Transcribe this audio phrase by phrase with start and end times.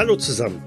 [0.00, 0.62] Hallo zusammen.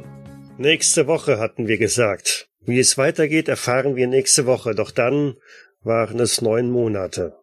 [0.58, 2.53] Nächste Woche hatten wir gesagt.
[2.66, 5.36] Wie es weitergeht, erfahren wir nächste Woche, doch dann
[5.82, 7.36] waren es neun Monate.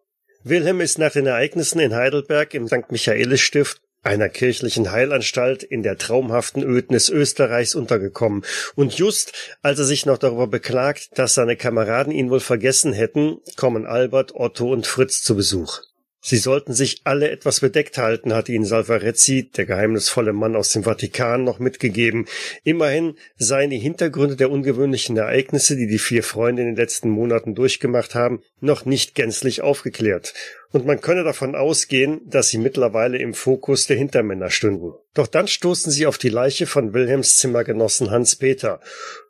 [0.43, 2.89] Wilhelm ist nach den Ereignissen in Heidelberg im St.
[2.91, 8.43] Michaelisstift einer kirchlichen Heilanstalt in der traumhaften Ödnis Österreichs untergekommen.
[8.75, 13.37] Und just als er sich noch darüber beklagt, dass seine Kameraden ihn wohl vergessen hätten,
[13.57, 15.81] kommen Albert, Otto und Fritz zu Besuch.
[16.23, 20.83] Sie sollten sich alle etwas bedeckt halten, hatte ihnen Salvarezzi, der geheimnisvolle Mann aus dem
[20.83, 22.27] Vatikan, noch mitgegeben.
[22.63, 27.55] Immerhin seien die Hintergründe der ungewöhnlichen Ereignisse, die die vier Freunde in den letzten Monaten
[27.55, 30.35] durchgemacht haben, noch nicht gänzlich aufgeklärt.
[30.71, 34.93] Und man könne davon ausgehen, dass sie mittlerweile im Fokus der Hintermänner stünden.
[35.15, 38.79] Doch dann stoßen sie auf die Leiche von Wilhelms Zimmergenossen Hans Peter,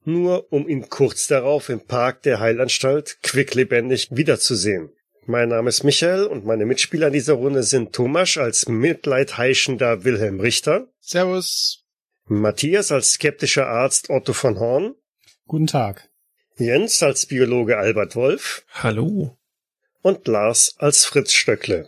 [0.04, 4.92] nur um ihn kurz darauf im Park der Heilanstalt quicklebendig wiederzusehen.
[5.28, 10.40] Mein Name ist Michael und meine Mitspieler in dieser Runde sind Thomas als mitleidheischender Wilhelm
[10.40, 10.88] Richter.
[11.00, 11.86] Servus.
[12.26, 14.96] Matthias als skeptischer Arzt Otto von Horn.
[15.46, 16.10] Guten Tag.
[16.58, 18.66] Jens als Biologe Albert Wolf.
[18.74, 19.38] Hallo.
[20.02, 21.88] Und Lars als Fritz Stöckle.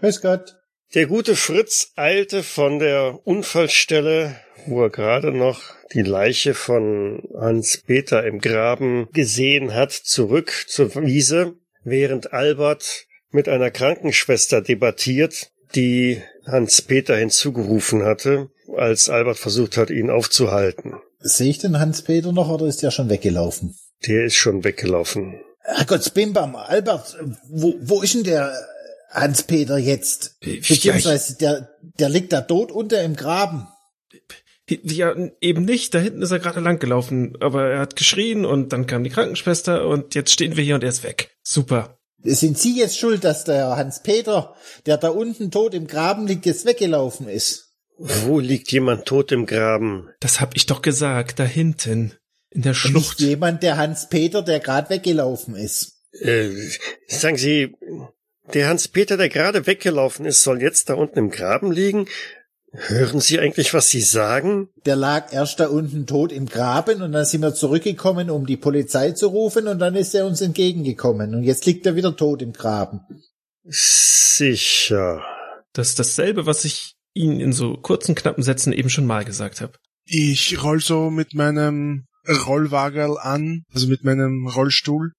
[0.00, 0.56] Grüß Gott.
[0.94, 7.78] Der gute Fritz eilte von der Unfallstelle, wo er gerade noch die Leiche von Hans
[7.78, 16.22] Peter im Graben gesehen hat, zurück zur Wiese während Albert mit einer Krankenschwester debattiert, die
[16.46, 20.94] Hans-Peter hinzugerufen hatte, als Albert versucht hat, ihn aufzuhalten.
[21.20, 23.76] Sehe ich den Hans-Peter noch oder ist der schon weggelaufen?
[24.06, 25.40] Der ist schon weggelaufen.
[25.60, 27.16] Herrgott, Bimbam, Albert,
[27.48, 28.52] wo, wo ist denn der
[29.10, 30.38] Hans-Peter jetzt?
[30.40, 33.66] Beziehungsweise der, der liegt da tot unter im Graben.
[34.68, 35.94] Ja, eben nicht.
[35.94, 37.36] Da hinten ist er gerade lang gelaufen.
[37.40, 40.84] Aber er hat geschrien und dann kam die Krankenschwester und jetzt stehen wir hier und
[40.84, 41.36] er ist weg.
[41.42, 41.98] Super.
[42.22, 44.54] Sind Sie jetzt schuld, dass der Hans-Peter,
[44.86, 47.74] der da unten tot im Graben liegt, jetzt weggelaufen ist?
[47.98, 50.08] Wo liegt jemand tot im Graben?
[50.20, 52.14] Das hab ich doch gesagt, da hinten.
[52.50, 53.20] In der Schlucht.
[53.20, 56.00] Nicht jemand, der Hans-Peter, der gerade weggelaufen ist.
[56.12, 56.50] Äh,
[57.08, 57.74] sagen Sie,
[58.52, 62.06] der Hans-Peter, der gerade weggelaufen ist, soll jetzt da unten im Graben liegen?
[62.76, 64.68] Hören Sie eigentlich, was Sie sagen?
[64.84, 68.56] Der lag erst da unten tot im Graben und dann sind wir zurückgekommen, um die
[68.56, 72.42] Polizei zu rufen und dann ist er uns entgegengekommen und jetzt liegt er wieder tot
[72.42, 73.00] im Graben.
[73.64, 75.22] Sicher.
[75.72, 79.60] Das ist dasselbe, was ich Ihnen in so kurzen, knappen Sätzen eben schon mal gesagt
[79.60, 79.78] habe.
[80.04, 85.12] Ich roll so mit meinem Rollwagel an, also mit meinem Rollstuhl,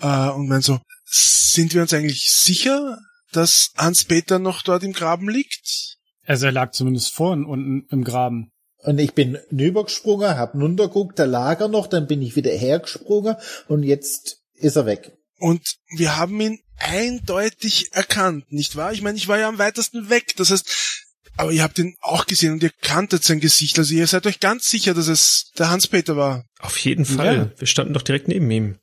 [0.00, 2.98] äh, und mein so, sind wir uns eigentlich sicher,
[3.32, 5.95] dass Hans-Peter noch dort im Graben liegt?
[6.26, 8.50] Also er lag zumindest vorhin unten im Graben.
[8.78, 13.36] Und ich bin rübergesprungen, hab runtergeguckt, da lag er noch, dann bin ich wieder hergesprungen
[13.68, 15.12] und jetzt ist er weg.
[15.38, 18.92] Und wir haben ihn eindeutig erkannt, nicht wahr?
[18.92, 20.34] Ich meine, ich war ja am weitesten weg.
[20.36, 21.04] Das heißt,
[21.36, 23.78] aber ihr habt ihn auch gesehen und ihr kanntet sein Gesicht.
[23.78, 26.46] Also ihr seid euch ganz sicher, dass es der Hans-Peter war.
[26.60, 27.36] Auf jeden Fall.
[27.36, 27.60] Ja.
[27.60, 28.78] Wir standen doch direkt neben ihm.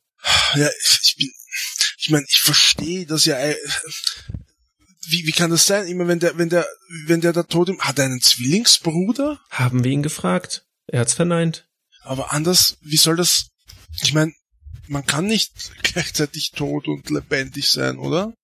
[0.54, 0.68] Ja,
[1.02, 1.30] ich bin,
[1.98, 3.36] ich meine, ich verstehe das ja
[5.08, 5.86] wie, wie kann das sein?
[5.86, 6.66] Immer wenn der, wenn der,
[7.06, 9.40] wenn der da tot ist, hat er einen Zwillingsbruder?
[9.50, 10.66] Haben wir ihn gefragt.
[10.86, 11.68] Er hat's verneint.
[12.02, 13.48] Aber anders, wie soll das?
[14.02, 14.32] Ich meine,
[14.88, 18.34] man kann nicht gleichzeitig tot und lebendig sein, oder?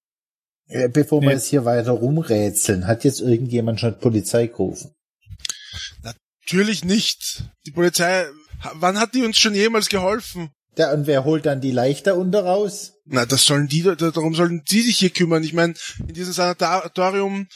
[0.93, 1.27] Bevor nee.
[1.27, 4.95] wir jetzt hier weiter rumrätseln, hat jetzt irgendjemand schon Polizei gerufen?
[6.03, 7.45] Natürlich nicht.
[7.67, 8.27] Die Polizei,
[8.75, 10.51] wann hat die uns schon jemals geholfen?
[10.81, 12.95] Ja, und wer holt dann die Leichter unter raus?
[13.05, 15.45] Na, das sollen die, darum sollen die sich hier kümmern.
[15.45, 15.75] Ich meine,
[16.09, 17.49] in diesem Sanatorium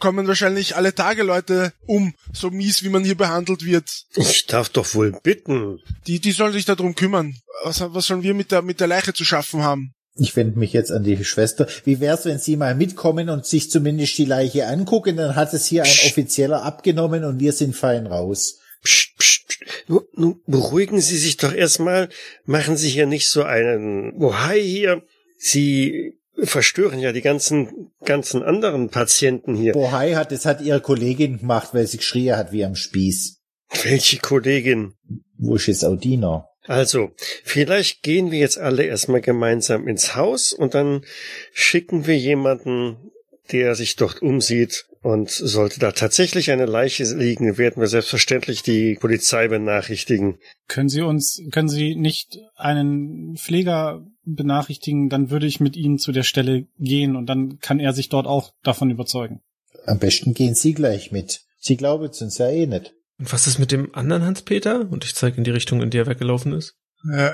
[0.00, 3.88] kommen wahrscheinlich alle Tage Leute um, so mies, wie man hier behandelt wird.
[4.16, 5.78] Ich darf doch wohl bitten.
[6.08, 7.36] Die, die sollen sich darum kümmern.
[7.62, 9.92] Was, was sollen wir mit der, mit der Leiche zu schaffen haben?
[10.16, 11.68] Ich wende mich jetzt an die Schwester.
[11.84, 15.16] Wie wär's, wenn Sie mal mitkommen und sich zumindest die Leiche angucken?
[15.16, 18.58] Dann hat es hier ein Offizieller abgenommen und wir sind fein raus.
[18.86, 19.58] Psst, psst.
[19.88, 22.08] Nun, nun beruhigen Sie sich doch erstmal.
[22.44, 25.02] Machen Sie hier nicht so einen Ohai hier.
[25.38, 29.72] Sie verstören ja die ganzen, ganzen anderen Patienten hier.
[29.72, 33.40] Bohai hat, das hat ihre Kollegin gemacht, weil sie geschrien hat wie am Spieß.
[33.82, 34.94] Welche Kollegin?
[35.38, 36.48] Wo ist jetzt Audina?
[36.64, 37.12] Also,
[37.44, 41.04] vielleicht gehen wir jetzt alle erstmal gemeinsam ins Haus und dann
[41.52, 43.12] schicken wir jemanden,
[43.52, 48.96] der sich dort umsieht Und sollte da tatsächlich eine Leiche liegen, werden wir selbstverständlich die
[48.96, 50.38] Polizei benachrichtigen.
[50.66, 56.10] Können Sie uns, können Sie nicht einen Pfleger benachrichtigen, dann würde ich mit Ihnen zu
[56.10, 59.42] der Stelle gehen und dann kann er sich dort auch davon überzeugen.
[59.84, 61.42] Am besten gehen Sie gleich mit.
[61.60, 62.92] Sie glauben es uns ja eh nicht.
[63.20, 64.90] Und was ist mit dem anderen Hans-Peter?
[64.90, 66.74] Und ich zeige in die Richtung, in die er weggelaufen ist.
[67.12, 67.30] Äh,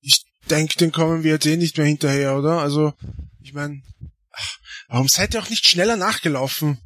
[0.00, 2.60] ich denke, den kommen wir jetzt eh nicht mehr hinterher, oder?
[2.60, 2.92] Also,
[3.42, 3.82] ich meine,
[4.88, 6.78] warum seid ihr auch nicht schneller nachgelaufen?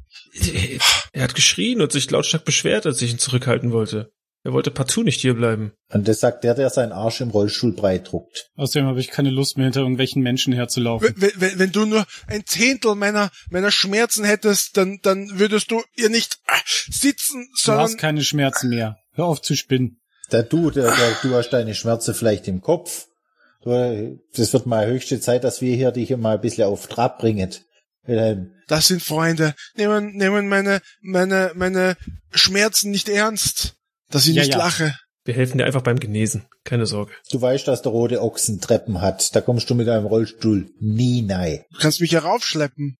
[1.11, 4.11] Er hat geschrien und sich lautstark beschwert, als ich ihn zurückhalten wollte.
[4.45, 5.71] Er wollte partout nicht hierbleiben.
[5.89, 8.49] Und das sagt der, der seinen Arsch im Rollstuhl breit druckt.
[8.55, 11.13] Außerdem habe ich keine Lust mehr, hinter irgendwelchen Menschen herzulaufen.
[11.15, 15.81] Wenn, wenn, wenn du nur ein Zehntel meiner, meiner Schmerzen hättest, dann, dann würdest du
[15.95, 16.57] ihr nicht äh,
[16.91, 17.85] sitzen, Du sondern...
[17.85, 18.97] hast keine Schmerzen mehr.
[19.13, 20.01] Hör auf zu spinnen.
[20.33, 23.05] Der du, der, der, du hast deine Schmerzen vielleicht im Kopf.
[23.63, 27.17] Du, das wird mal höchste Zeit, dass wir hier dich mal ein bisschen auf Trab
[27.19, 27.53] bringen.
[28.05, 28.51] Wilhelm.
[28.67, 29.53] Das sind Freunde.
[29.75, 31.97] Nehmen, nehmen meine, meine, meine
[32.33, 33.75] Schmerzen nicht ernst,
[34.09, 34.57] dass ich Ja, nicht ja.
[34.59, 34.95] lache.
[35.25, 36.45] Wir helfen dir einfach beim Genesen.
[36.65, 37.13] Keine Sorge.
[37.31, 39.33] Du weißt, dass der rote Ochsen Treppen hat.
[39.35, 41.63] Da kommst du mit deinem Rollstuhl nie nein.
[41.71, 42.97] Du kannst mich heraufschleppen.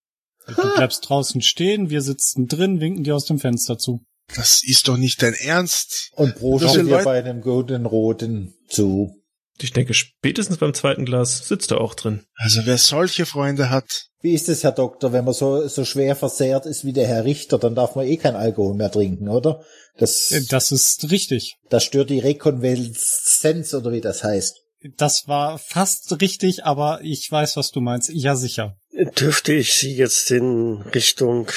[0.47, 4.03] Du bleibst draußen stehen, wir sitzen drin, winken dir aus dem Fenster zu.
[4.35, 6.11] Das ist doch nicht dein Ernst.
[6.15, 9.21] Und Pro dir Leute- bei einem guten Roten zu.
[9.61, 12.23] Ich denke, spätestens beim zweiten Glas sitzt er auch drin.
[12.35, 16.15] Also wer solche Freunde hat, Wie ist es, Herr Doktor, wenn man so, so schwer
[16.15, 19.63] versehrt ist wie der Herr Richter, dann darf man eh kein Alkohol mehr trinken, oder?
[19.97, 21.55] Das, Äh, Das ist richtig.
[21.69, 24.59] das stört die Rekonvaleszenz, oder wie das heißt.
[24.97, 28.09] Das war fast richtig, aber ich weiß, was du meinst.
[28.13, 28.75] Ja, sicher.
[29.19, 31.49] Dürfte ich Sie jetzt in Richtung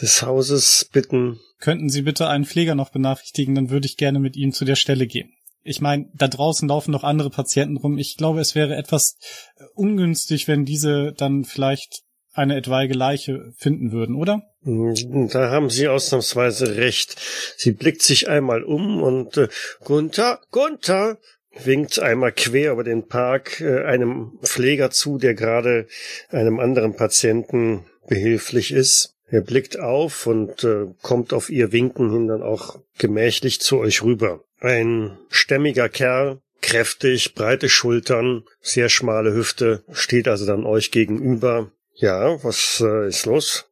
[0.00, 1.38] des Hauses bitten?
[1.60, 4.74] Könnten Sie bitte einen Pfleger noch benachrichtigen, dann würde ich gerne mit ihm zu der
[4.76, 5.30] Stelle gehen.
[5.64, 7.98] Ich meine, da draußen laufen noch andere Patienten rum.
[7.98, 9.16] Ich glaube, es wäre etwas
[9.56, 12.02] äh, ungünstig, wenn diese dann vielleicht
[12.34, 14.42] eine etwaige Leiche finden würden, oder?
[14.62, 17.16] Hm, Da haben Sie ausnahmsweise recht.
[17.56, 19.48] Sie blickt sich einmal um und äh,
[19.84, 21.18] Gunther, Gunther,
[21.64, 25.86] winkt einmal quer über den Park äh, einem Pfleger zu, der gerade
[26.30, 29.14] einem anderen Patienten behilflich ist.
[29.28, 34.02] Er blickt auf und äh, kommt auf ihr Winken hin dann auch gemächlich zu euch
[34.02, 34.44] rüber.
[34.62, 41.72] Ein stämmiger Kerl, kräftig, breite Schultern, sehr schmale Hüfte, steht also dann euch gegenüber.
[41.94, 43.64] Ja, was äh, ist los?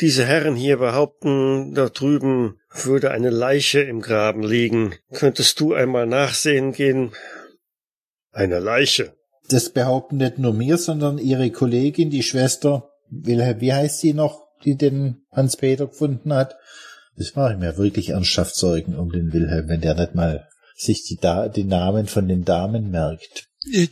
[0.00, 4.94] Diese Herren hier behaupten, da drüben würde eine Leiche im Graben liegen.
[5.12, 7.12] Könntest du einmal nachsehen gehen?
[8.32, 9.14] Eine Leiche.
[9.50, 14.76] Das behaupten nicht nur mir, sondern ihre Kollegin, die Schwester, wie heißt sie noch, die
[14.76, 16.56] den Hans-Peter gefunden hat?
[17.16, 20.46] Das mache ich mir wirklich ernsthaft Sorgen um den Wilhelm, wenn der nicht mal
[20.76, 23.48] sich die, da die Namen von den Damen merkt.
[23.72, 23.88] äh,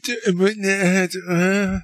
[1.05, 1.81] äh, äh,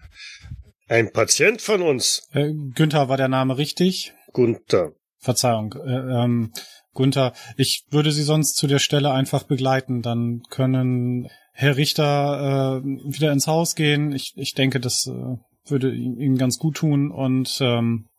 [0.89, 2.23] Ein Patient von uns.
[2.33, 4.13] Äh, Günther war der Name richtig.
[4.33, 4.93] Gunther.
[5.19, 5.75] Verzeihung.
[5.75, 6.53] Äh, ähm,
[6.93, 10.03] Gunther, ich würde Sie sonst zu der Stelle einfach begleiten.
[10.03, 14.13] Dann können Herr Richter äh, wieder ins Haus gehen.
[14.13, 15.37] Ich, ich denke, das äh,
[15.71, 17.11] würde ihm ihm ganz gut tun.
[17.11, 18.10] Und ähm,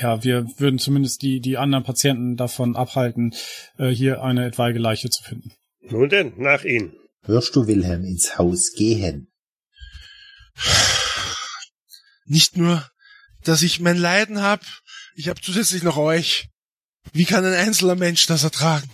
[0.00, 3.34] ja, wir würden zumindest die, die anderen Patienten davon abhalten,
[3.78, 5.52] äh, hier eine etwaige Leiche zu finden.
[5.80, 6.92] Nun denn, nach Ihnen.
[7.22, 9.28] Wirst du Wilhelm ins Haus gehen?
[12.26, 12.88] nicht nur,
[13.44, 14.60] dass ich mein Leiden hab,
[15.14, 16.48] ich hab zusätzlich noch euch.
[17.12, 18.90] Wie kann ein einzelner Mensch das ertragen?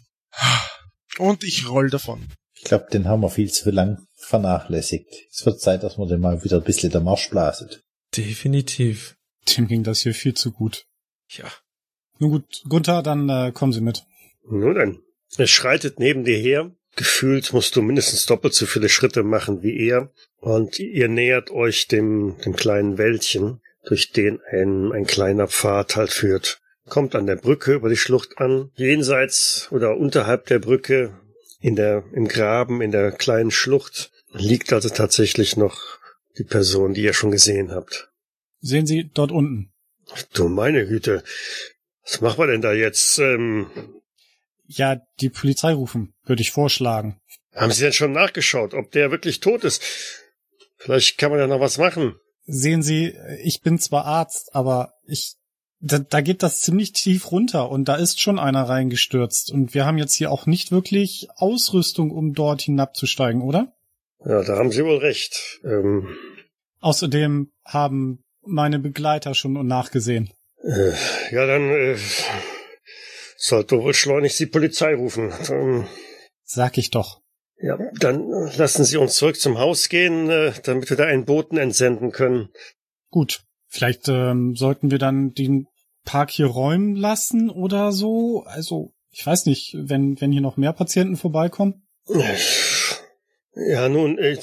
[1.18, 2.26] Und ich roll davon.
[2.54, 5.08] Ich glaube, den haben wir viel zu lang vernachlässigt.
[5.30, 7.82] Es wird Zeit, dass wir den mal wieder ein bisschen der Marsch blaset.
[8.16, 9.16] Definitiv.
[9.48, 10.84] Dem ging das hier viel zu gut.
[11.36, 11.50] Ja.
[12.18, 14.04] Nun gut, Gunther, dann äh, kommen Sie mit.
[14.44, 15.02] Nun denn.
[15.36, 16.70] Er schreitet neben dir her.
[16.94, 20.12] Gefühlt musst du mindestens doppelt so viele Schritte machen wie er.
[20.36, 26.12] Und ihr nähert euch dem, dem kleinen Wäldchen, durch den ein, ein kleiner Pfad halt
[26.12, 26.60] führt.
[26.88, 28.70] Kommt an der Brücke über die Schlucht an.
[28.74, 31.18] Jenseits oder unterhalb der Brücke,
[31.60, 35.98] in der, im Graben, in der kleinen Schlucht, liegt also tatsächlich noch
[36.38, 38.10] die Person, die ihr schon gesehen habt.
[38.60, 39.71] Sehen Sie dort unten.
[40.32, 41.22] Du meine Güte.
[42.04, 43.18] Was machen wir denn da jetzt?
[43.18, 43.70] Ähm,
[44.66, 47.20] Ja, die Polizei rufen, würde ich vorschlagen.
[47.54, 49.82] Haben Sie denn schon nachgeschaut, ob der wirklich tot ist?
[50.78, 52.16] Vielleicht kann man ja noch was machen.
[52.44, 55.34] Sehen Sie, ich bin zwar Arzt, aber ich,
[55.78, 59.84] da, da geht das ziemlich tief runter und da ist schon einer reingestürzt und wir
[59.86, 63.72] haben jetzt hier auch nicht wirklich Ausrüstung, um dort hinabzusteigen, oder?
[64.24, 65.60] Ja, da haben Sie wohl recht.
[65.64, 66.08] Ähm,
[66.80, 70.30] Außerdem haben meine Begleiter schon nachgesehen.
[70.62, 70.92] äh,
[71.30, 71.96] ja, dann äh,
[73.36, 75.32] sollte wohl schleunigst die Polizei rufen.
[75.50, 75.86] Ähm,
[76.44, 77.20] Sag ich doch.
[77.60, 81.56] ja, dann lassen Sie uns zurück zum Haus gehen, äh, damit wir da einen Boten
[81.56, 82.50] entsenden können.
[83.10, 83.42] Gut.
[83.68, 85.66] Vielleicht ähm, sollten wir dann den
[86.04, 88.42] Park hier räumen lassen oder so?
[88.44, 91.86] Also, ich weiß nicht, wenn, wenn hier noch mehr Patienten vorbeikommen.
[93.54, 94.40] Ja, nun, ich,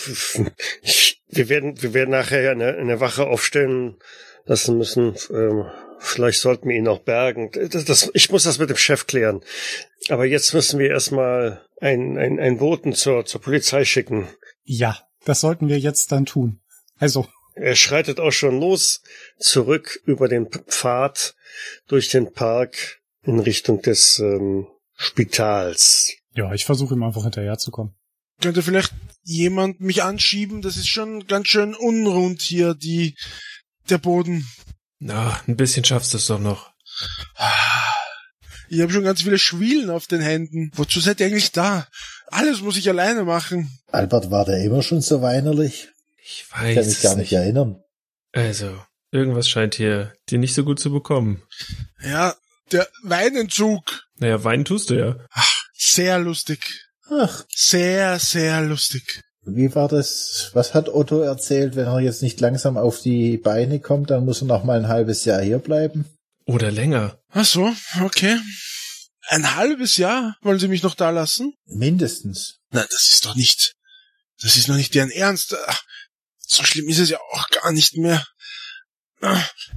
[0.82, 3.98] ich, wir werden, wir werden nachher eine, eine Wache aufstellen
[4.46, 5.16] lassen müssen.
[5.32, 5.66] Ähm,
[6.00, 7.52] vielleicht sollten wir ihn auch bergen.
[7.52, 9.42] Das, das, ich muss das mit dem Chef klären.
[10.10, 14.28] Aber jetzt müssen wir erstmal einen, einen, einen Boten zur, zur Polizei schicken.
[14.64, 16.62] Ja, das sollten wir jetzt dann tun.
[16.98, 17.28] Also.
[17.56, 19.02] Er schreitet auch schon los,
[19.38, 21.36] zurück über den Pfad
[21.88, 26.14] durch den Park in Richtung des ähm, Spitals.
[26.34, 27.96] Ja, ich versuche ihm einfach hinterherzukommen.
[28.42, 30.62] Könnte vielleicht jemand mich anschieben?
[30.62, 33.16] Das ist schon ganz schön unrund hier, die,
[33.90, 34.48] der Boden.
[35.00, 36.72] Na, ein bisschen schaffst du es doch noch.
[38.70, 40.72] Ich habe schon ganz viele Schwielen auf den Händen.
[40.76, 41.88] Wozu seid ihr eigentlich da?
[42.28, 43.80] Alles muss ich alleine machen.
[43.88, 45.90] Albert, war der immer schon so weinerlich?
[46.22, 47.82] Ich Ich weiß kann mich gar es nicht erinnern.
[48.32, 48.80] Also,
[49.12, 51.42] irgendwas scheint hier dir nicht so gut zu bekommen.
[52.04, 52.36] Ja,
[52.72, 54.04] der Weinentzug.
[54.18, 55.16] Naja, weinen tust du ja.
[55.74, 56.89] Sehr lustig.
[57.12, 59.22] Ach, Sehr, sehr lustig.
[59.44, 60.52] wie war das?
[60.54, 61.76] Was hat Otto erzählt?
[61.76, 64.88] Wenn er jetzt nicht langsam auf die Beine kommt, dann muss er noch mal ein
[64.88, 66.06] halbes Jahr hier bleiben.
[66.46, 67.20] Oder länger.
[67.32, 67.74] Ach so,
[68.04, 68.40] okay.
[69.28, 71.54] Ein halbes Jahr wollen Sie mich noch da lassen?
[71.66, 72.58] Mindestens.
[72.72, 73.74] Na, das ist doch nicht,
[74.42, 75.56] das ist noch nicht deren Ernst.
[75.68, 75.84] Ach,
[76.40, 78.26] So schlimm ist es ja auch gar nicht mehr.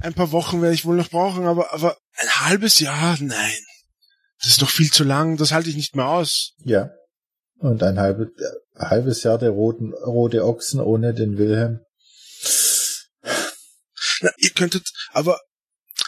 [0.01, 3.17] Ein paar Wochen werde ich wohl noch brauchen, aber, aber ein halbes Jahr?
[3.19, 3.57] Nein.
[4.41, 6.53] Das ist doch viel zu lang, das halte ich nicht mehr aus.
[6.63, 6.89] Ja.
[7.63, 11.79] Und ein halbes, äh, halbes Jahr der roten, rote Ochsen ohne den Wilhelm.
[14.19, 15.39] Na, ihr könntet, aber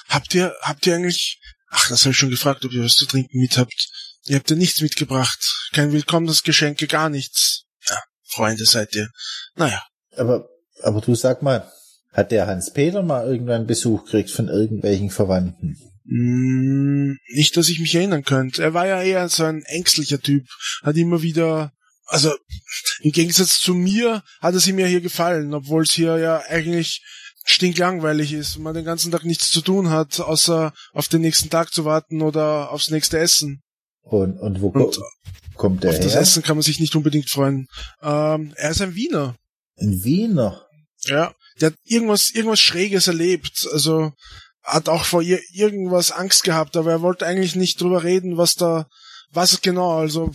[0.10, 3.06] habt ihr, habt ihr eigentlich, ach, das habe ich schon gefragt, ob ihr was zu
[3.06, 3.90] trinken mit habt.
[4.26, 5.70] Ihr habt ja nichts mitgebracht.
[5.72, 7.64] Kein willkommenes Geschenke, gar nichts.
[7.88, 9.08] Ja, Freunde seid ihr.
[9.56, 9.82] Naja,
[10.18, 10.50] Aber,
[10.82, 11.72] aber du sag mal,
[12.12, 15.78] hat der Hans-Peter mal irgendwann Besuch gekriegt von irgendwelchen Verwandten?
[16.06, 18.62] Mm, Nicht, dass ich mich erinnern könnte.
[18.64, 20.46] Er war ja eher so ein ängstlicher Typ.
[20.84, 21.72] Hat immer wieder,
[22.06, 22.32] also
[23.02, 27.02] im Gegensatz zu mir hat es ihm ja hier gefallen, obwohl es hier ja eigentlich
[27.46, 31.50] stinklangweilig ist und man den ganzen Tag nichts zu tun hat, außer auf den nächsten
[31.50, 33.62] Tag zu warten oder aufs nächste Essen.
[34.02, 35.00] Und, und wo Und
[35.56, 36.22] kommt der auf das her?
[36.22, 37.68] Essen kann man sich nicht unbedingt freuen.
[38.02, 39.36] Ähm, er ist ein Wiener.
[39.78, 40.66] Ein Wiener.
[41.06, 43.68] Ja, der hat irgendwas, irgendwas Schräges erlebt.
[43.72, 44.14] Also
[44.66, 48.56] hat auch vor ihr irgendwas Angst gehabt, aber er wollte eigentlich nicht drüber reden, was
[48.56, 48.88] da,
[49.32, 50.00] was genau.
[50.00, 50.32] Also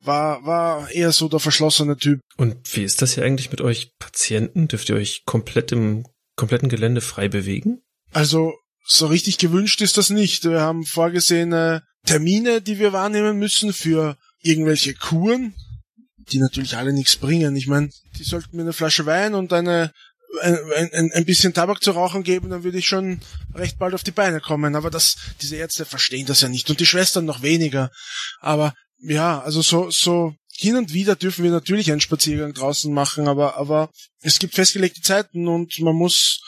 [0.00, 2.20] war war eher so der verschlossene Typ.
[2.36, 4.68] Und wie ist das hier eigentlich mit euch Patienten?
[4.68, 6.04] Dürft ihr euch komplett im
[6.36, 7.80] kompletten Gelände frei bewegen?
[8.12, 8.52] Also
[8.86, 10.44] so richtig gewünscht ist das nicht.
[10.44, 15.54] Wir haben vorgesehene Termine, die wir wahrnehmen müssen für irgendwelche Kuren,
[16.32, 17.56] die natürlich alle nichts bringen.
[17.56, 19.92] Ich meine, die sollten mir eine Flasche Wein und eine
[20.42, 23.20] ein, ein, ein bisschen Tabak zu rauchen geben, dann würde ich schon
[23.54, 24.74] recht bald auf die Beine kommen.
[24.76, 27.90] Aber das, diese Ärzte verstehen das ja nicht und die Schwestern noch weniger.
[28.40, 33.28] Aber ja, also so, so hin und wieder dürfen wir natürlich einen Spaziergang draußen machen,
[33.28, 36.40] aber, aber es gibt festgelegte Zeiten und man muss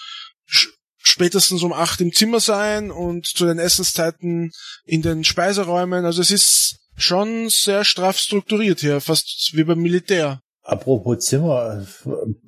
[0.98, 4.52] spätestens um acht im Zimmer sein und zu den Essenszeiten
[4.84, 6.04] in den Speiseräumen.
[6.04, 10.40] Also es ist schon sehr straff strukturiert hier, fast wie beim Militär.
[10.66, 11.86] Apropos Zimmer,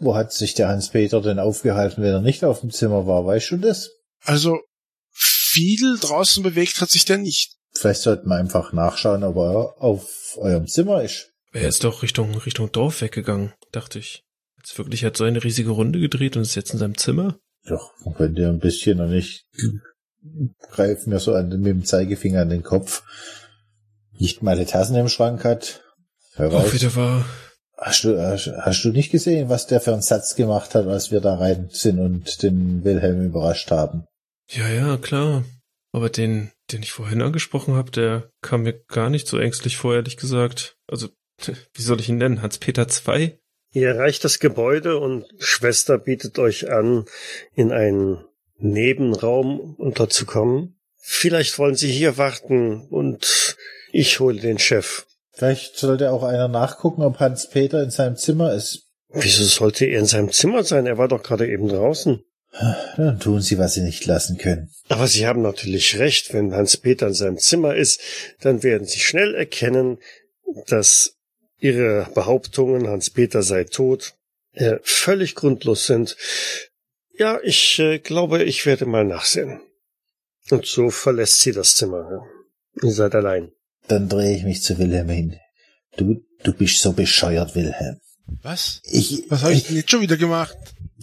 [0.00, 3.24] wo hat sich der Hans-Peter denn aufgehalten, wenn er nicht auf dem Zimmer war?
[3.24, 3.90] Weißt du das?
[4.24, 4.58] Also
[5.12, 7.56] viel draußen bewegt hat sich der nicht.
[7.72, 11.30] Vielleicht sollten wir einfach nachschauen, ob er auf eurem Zimmer ist.
[11.52, 14.24] Er ist doch Richtung, Richtung Dorf weggegangen, dachte ich.
[14.56, 17.38] Jetzt wirklich hat so eine riesige Runde gedreht und ist jetzt in seinem Zimmer.
[17.66, 19.46] Doch, man könnte ja ein bisschen und ich
[20.72, 23.04] greife mir so an, mit dem Zeigefinger an den Kopf.
[24.18, 25.84] Nicht mal die Tassen im Schrank hat.
[26.34, 26.74] Wer Auch weiß.
[26.74, 27.24] wieder war.
[27.80, 31.20] Hast du, hast, du nicht gesehen, was der für einen Satz gemacht hat, als wir
[31.20, 34.04] da rein sind und den Wilhelm überrascht haben?
[34.50, 35.44] Ja, ja, klar.
[35.92, 39.94] Aber den, den ich vorhin angesprochen habe, der kam mir gar nicht so ängstlich vor,
[39.94, 40.76] ehrlich gesagt.
[40.88, 41.08] Also,
[41.46, 42.42] wie soll ich ihn nennen?
[42.42, 43.38] Hans-Peter 2?
[43.72, 47.04] Ihr erreicht das Gebäude und Schwester bietet euch an,
[47.54, 48.24] in einen
[48.56, 50.80] Nebenraum unterzukommen.
[50.96, 53.56] Vielleicht wollen Sie hier warten und
[53.92, 55.06] ich hole den Chef.
[55.38, 58.88] Vielleicht sollte auch einer nachgucken, ob Hans-Peter in seinem Zimmer ist.
[59.10, 60.84] Wieso sollte er in seinem Zimmer sein?
[60.84, 62.24] Er war doch gerade eben draußen.
[62.96, 64.68] Dann tun sie, was sie nicht lassen können.
[64.88, 68.00] Aber Sie haben natürlich recht, wenn Hans-Peter in seinem Zimmer ist,
[68.40, 69.98] dann werden Sie schnell erkennen,
[70.66, 71.14] dass
[71.60, 74.14] Ihre Behauptungen, Hans-Peter sei tot,
[74.54, 76.16] äh, völlig grundlos sind.
[77.16, 79.60] Ja, ich äh, glaube, ich werde mal nachsehen.
[80.50, 82.08] Und so verlässt sie das Zimmer.
[82.10, 82.88] Ja.
[82.88, 83.52] Ihr seid allein.
[83.88, 85.36] Dann drehe ich mich zu Wilhelm hin.
[85.96, 88.00] Du, du bist so bescheuert, Wilhelm.
[88.42, 88.80] Was?
[88.84, 90.56] Ich, Was habe ich denn jetzt schon wieder gemacht?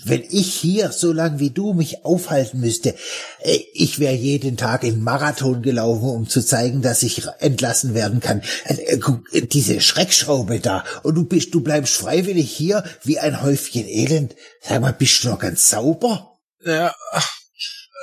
[0.03, 2.95] wenn ich hier so lang wie du mich aufhalten müsste,
[3.39, 8.19] äh, ich wäre jeden Tag in Marathon gelaufen, um zu zeigen, dass ich entlassen werden
[8.19, 8.41] kann.
[8.65, 8.99] Äh,
[9.31, 10.83] äh, diese Schreckschraube da.
[11.03, 14.35] Und du bist, du bleibst freiwillig hier wie ein Häufchen Elend.
[14.61, 16.39] Sag mal, bist du noch ganz sauber?
[16.63, 16.93] Ja,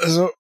[0.01, 0.31] also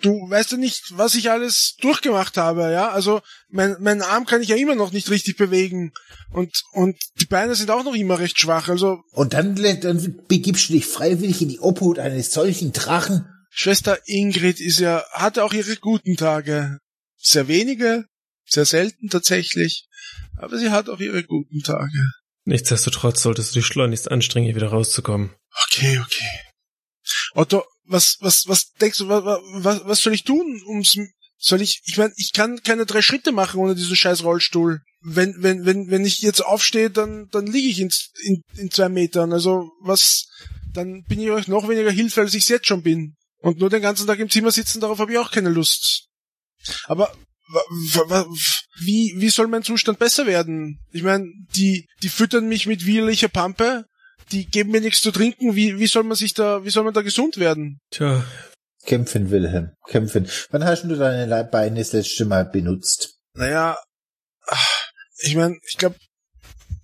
[0.00, 2.90] du weißt ja nicht, was ich alles durchgemacht habe, ja.
[2.90, 5.92] Also mein, mein Arm kann ich ja immer noch nicht richtig bewegen
[6.30, 8.68] und und die Beine sind auch noch immer recht schwach.
[8.68, 13.26] Also und dann, dann begibst du dich freiwillig in die Obhut eines solchen Drachen.
[13.50, 16.78] Schwester Ingrid ist ja hatte auch ihre guten Tage,
[17.16, 18.04] sehr wenige,
[18.46, 19.88] sehr selten tatsächlich,
[20.36, 22.12] aber sie hat auch ihre guten Tage.
[22.44, 25.34] Nichtsdestotrotz solltest du dich schleunigst anstrengen, hier wieder rauszukommen.
[25.66, 26.40] Okay, okay.
[27.34, 30.96] Otto, was, was, was denkst du, was, was, was soll ich tun, ums,
[31.38, 34.80] soll ich, ich meine, ich kann keine drei Schritte machen ohne diesen scheiß Rollstuhl.
[35.00, 37.90] Wenn, wenn, wenn, wenn ich jetzt aufstehe, dann, dann liege ich in,
[38.24, 39.32] in, in zwei Metern.
[39.32, 40.26] Also, was,
[40.72, 43.14] dann bin ich euch noch weniger Hilfe, als ich jetzt schon bin.
[43.40, 46.08] Und nur den ganzen Tag im Zimmer sitzen, darauf habe ich auch keine Lust.
[46.84, 47.14] Aber
[48.80, 50.80] wie, wie soll mein Zustand besser werden?
[50.90, 53.86] Ich meine, die, die füttern mich mit widerlicher Pampe
[54.32, 55.56] die geben mir nichts zu trinken.
[55.56, 57.80] Wie, wie soll man sich da, wie soll man da gesund werden?
[57.90, 58.24] Tja.
[58.84, 60.28] Kämpfen, Wilhelm, kämpfen.
[60.50, 63.16] Wann hast du deine Beine das letzte Mal benutzt?
[63.34, 63.76] Naja,
[65.18, 65.96] ich meine, ich glaube,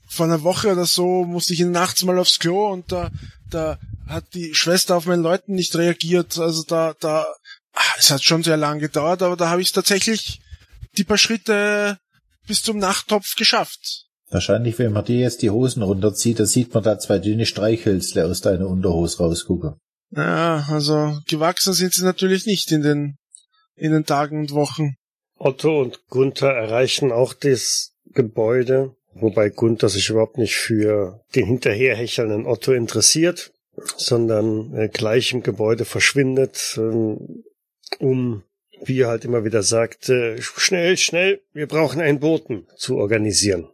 [0.07, 3.11] vor einer Woche oder so musste ich nachts mal aufs Klo und da,
[3.51, 6.39] da hat die Schwester auf meinen Leuten nicht reagiert.
[6.39, 7.27] Also da, da,
[7.99, 10.41] es hat schon sehr lang gedauert, aber da habe ich tatsächlich
[10.97, 11.99] die paar Schritte
[12.47, 14.04] bis zum Nachttopf geschafft.
[14.35, 18.27] Wahrscheinlich, wenn man dir jetzt die Hosen runterzieht, da sieht man da zwei dünne Streichhölzle
[18.27, 19.77] aus deiner Unterhose rausgucken.
[20.11, 23.17] Ja, also gewachsen sind sie natürlich nicht in den,
[23.77, 24.97] in den Tagen und Wochen.
[25.39, 32.45] Otto und Gunther erreichen auch das Gebäude, wobei Gunther sich überhaupt nicht für den hinterherhechelnden
[32.45, 33.53] Otto interessiert,
[33.97, 36.81] sondern äh, gleich im Gebäude verschwindet, äh,
[38.01, 38.43] um,
[38.85, 40.11] wie er halt immer wieder sagt,
[40.41, 43.69] schnell, schnell, wir brauchen einen Boten zu organisieren.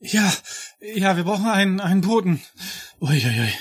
[0.00, 0.32] Ja,
[0.80, 2.42] ja, wir brauchen einen, einen Boden.
[3.00, 3.52] Uiuiui.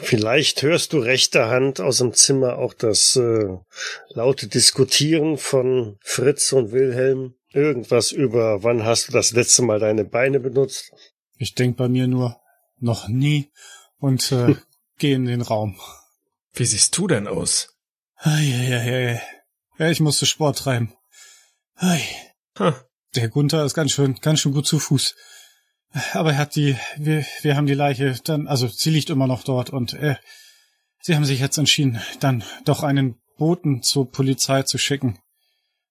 [0.00, 3.48] Vielleicht hörst du rechter Hand aus dem Zimmer auch das äh,
[4.10, 7.34] laute Diskutieren von Fritz und Wilhelm.
[7.52, 10.92] Irgendwas über, wann hast du das letzte Mal deine Beine benutzt?
[11.36, 12.38] Ich denk bei mir nur,
[12.78, 13.50] noch nie
[13.98, 14.54] und äh,
[14.98, 15.80] geh in den Raum.
[16.52, 17.74] Wie siehst du denn aus?
[18.16, 19.20] Eieiei.
[19.78, 20.94] Ja, ich musste Sport treiben.
[21.76, 22.00] Ei.
[22.58, 22.72] Huh.
[23.14, 25.14] Der Gunther ist ganz schön, ganz schön gut zu Fuß.
[26.12, 29.42] Aber er hat die, wir, wir haben die Leiche dann, also sie liegt immer noch
[29.42, 30.16] dort und äh,
[31.00, 35.18] sie haben sich jetzt entschieden, dann doch einen Boten zur Polizei zu schicken.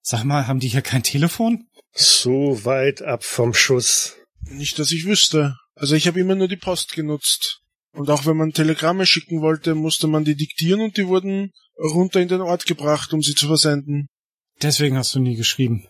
[0.02, 1.68] Sag mal, haben die hier kein Telefon?
[1.94, 4.16] So weit ab vom Schuss.
[4.42, 5.58] Nicht, dass ich wüsste.
[5.76, 7.62] Also ich habe immer nur die Post genutzt.
[7.92, 12.22] Und auch wenn man Telegramme schicken wollte, musste man die diktieren und die wurden runter
[12.22, 14.08] in den Ort gebracht, um sie zu versenden.
[14.62, 15.88] Deswegen hast du nie geschrieben.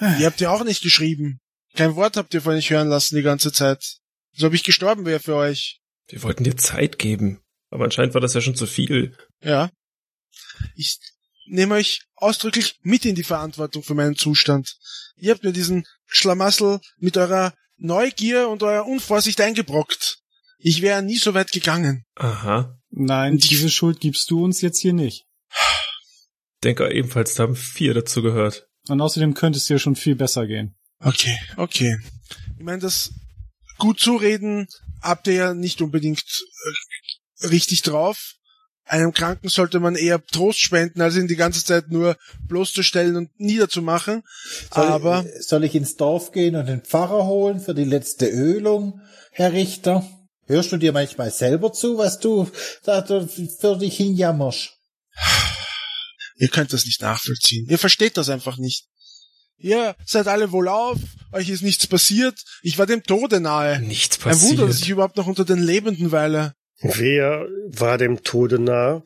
[0.00, 1.40] Ihr habt ja auch nicht geschrieben.
[1.74, 3.98] Kein Wort habt ihr von euch hören lassen die ganze Zeit.
[4.32, 5.80] So ob ich gestorben wäre für euch.
[6.08, 7.40] Wir wollten dir Zeit geben.
[7.70, 9.16] Aber anscheinend war das ja schon zu viel.
[9.42, 9.70] Ja.
[10.74, 10.98] Ich
[11.46, 14.76] nehme euch ausdrücklich mit in die Verantwortung für meinen Zustand.
[15.16, 20.18] Ihr habt mir diesen Schlamassel mit eurer Neugier und eurer Unvorsicht eingebrockt.
[20.58, 22.04] Ich wäre nie so weit gegangen.
[22.16, 22.78] Aha.
[22.90, 25.24] Nein, diese Schuld gibst du uns jetzt hier nicht.
[26.62, 28.66] Denke ebenfalls, da haben vier dazu gehört.
[28.88, 30.76] Und außerdem könnte es dir schon viel besser gehen.
[31.00, 31.98] Okay, okay.
[32.58, 33.12] Ich meine, das
[33.78, 34.68] gut zureden
[35.02, 36.22] habt ihr ja nicht unbedingt
[37.40, 38.34] äh, richtig drauf.
[38.84, 42.16] Einem Kranken sollte man eher Trost spenden, als ihn die ganze Zeit nur
[42.48, 44.22] bloßzustellen und niederzumachen.
[44.74, 48.26] Soll Aber ich, soll ich ins Dorf gehen und den Pfarrer holen für die letzte
[48.26, 50.04] Ölung, Herr Richter?
[50.46, 52.50] Hörst du dir manchmal selber zu, was du
[52.82, 54.72] da für dich hinjammerst?
[56.36, 57.66] Ihr könnt das nicht nachvollziehen.
[57.68, 58.88] Ihr versteht das einfach nicht.
[59.60, 60.98] Ihr seid alle wohl auf,
[61.32, 63.80] euch ist nichts passiert, ich war dem Tode nahe.
[63.80, 64.52] Nichts passiert.
[64.52, 66.54] Ein Wunder, dass ich überhaupt noch unter den Lebenden weile.
[66.80, 69.02] Wer war dem Tode nah?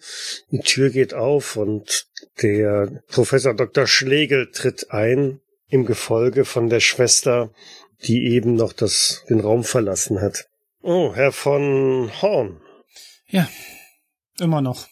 [0.51, 2.07] Die Tür geht auf und
[2.41, 3.89] der Professor Dr.
[3.89, 7.53] Schlegel tritt ein im Gefolge von der Schwester,
[8.05, 10.47] die eben noch das, den Raum verlassen hat.
[10.83, 12.61] Oh, Herr von Horn.
[13.27, 13.49] Ja,
[14.39, 14.87] immer noch.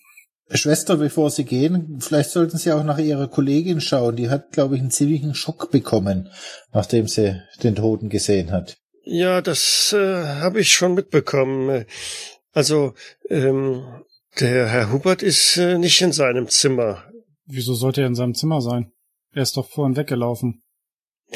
[0.54, 4.16] Schwester, bevor Sie gehen, vielleicht sollten Sie auch nach Ihrer Kollegin schauen.
[4.16, 6.30] Die hat, glaube ich, einen ziemlichen Schock bekommen,
[6.72, 8.76] nachdem sie den Toten gesehen hat.
[9.04, 11.84] Ja, das äh, habe ich schon mitbekommen.
[12.52, 12.94] Also,
[13.28, 13.82] ähm,
[14.40, 17.04] der Herr Hubert ist äh, nicht in seinem Zimmer.
[17.46, 18.92] Wieso sollte er in seinem Zimmer sein?
[19.32, 20.62] Er ist doch vorhin weggelaufen.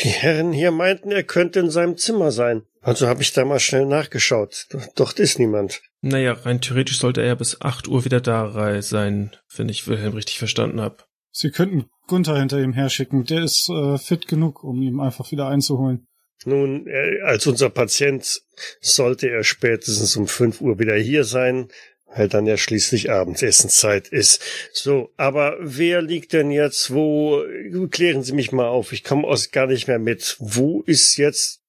[0.02, 2.62] Die Herren hier meinten, er könnte in seinem Zimmer sein.
[2.82, 4.66] Also habe ich da mal schnell nachgeschaut.
[4.94, 5.80] Dort ist niemand.
[6.02, 10.14] Naja, rein theoretisch sollte er ja bis 8 Uhr wieder da sein, wenn ich Wilhelm
[10.14, 11.04] richtig verstanden habe.
[11.32, 13.24] Sie könnten Gunther hinter ihm herschicken.
[13.24, 16.06] Der ist äh, fit genug, um ihn einfach wieder einzuholen.
[16.44, 18.42] Nun, er, als unser Patient
[18.80, 21.68] sollte er spätestens um 5 Uhr wieder hier sein,
[22.06, 24.40] weil dann ja schließlich Abendessenszeit ist.
[24.72, 27.44] So, aber wer liegt denn jetzt wo?
[27.90, 28.92] Klären Sie mich mal auf.
[28.92, 30.36] Ich komme aus gar nicht mehr mit.
[30.38, 31.60] Wo ist jetzt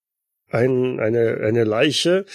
[0.49, 2.25] ein, eine, eine Leiche?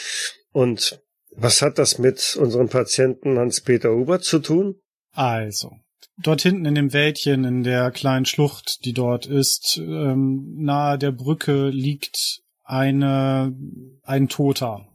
[0.50, 1.02] Und
[1.36, 4.76] was hat das mit unserem Patienten Hans-Peter Huber zu tun?
[5.12, 5.72] Also,
[6.18, 11.12] dort hinten in dem Wäldchen, in der kleinen Schlucht, die dort ist, ähm, nahe der
[11.12, 13.54] Brücke liegt eine,
[14.02, 14.86] ein Toter.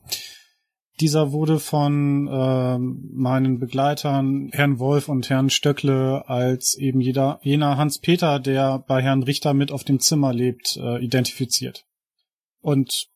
[0.99, 7.77] Dieser wurde von ähm, meinen Begleitern, Herrn Wolf und Herrn Stöckle, als eben jeder, jener
[7.77, 11.85] Hans-Peter, der bei Herrn Richter mit auf dem Zimmer lebt, äh, identifiziert.
[12.61, 13.09] Und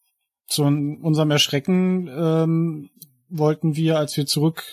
[0.46, 2.90] zu unserem Erschrecken ähm,
[3.32, 4.64] wollten wir, als wir zurück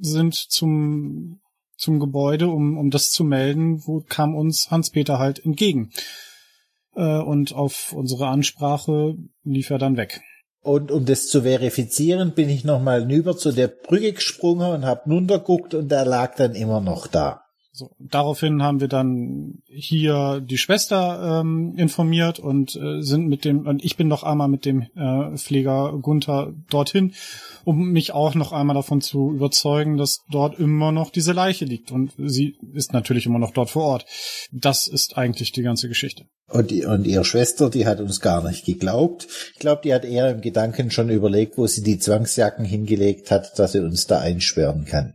[0.00, 1.40] sind zum,
[1.76, 5.90] zum Gebäude, um, um das zu melden, wo kam uns Hans-Peter halt entgegen.
[6.94, 10.20] Äh, und auf unsere Ansprache lief er dann weg.
[10.60, 15.08] Und um das zu verifizieren, bin ich nochmal hinüber zu der Brücke gesprungen und habe
[15.08, 17.47] runterguckt und er lag dann immer noch da.
[17.78, 23.68] So, daraufhin haben wir dann hier die Schwester ähm, informiert und äh, sind mit dem,
[23.68, 27.14] und ich bin noch einmal mit dem äh, Pfleger Gunther dorthin,
[27.62, 31.92] um mich auch noch einmal davon zu überzeugen, dass dort immer noch diese Leiche liegt.
[31.92, 34.06] Und sie ist natürlich immer noch dort vor Ort.
[34.50, 36.24] Das ist eigentlich die ganze Geschichte.
[36.48, 39.28] Und, und ihre Schwester, die hat uns gar nicht geglaubt.
[39.52, 43.56] Ich glaube, die hat eher im Gedanken schon überlegt, wo sie die Zwangsjacken hingelegt hat,
[43.56, 45.14] dass sie uns da einsperren kann.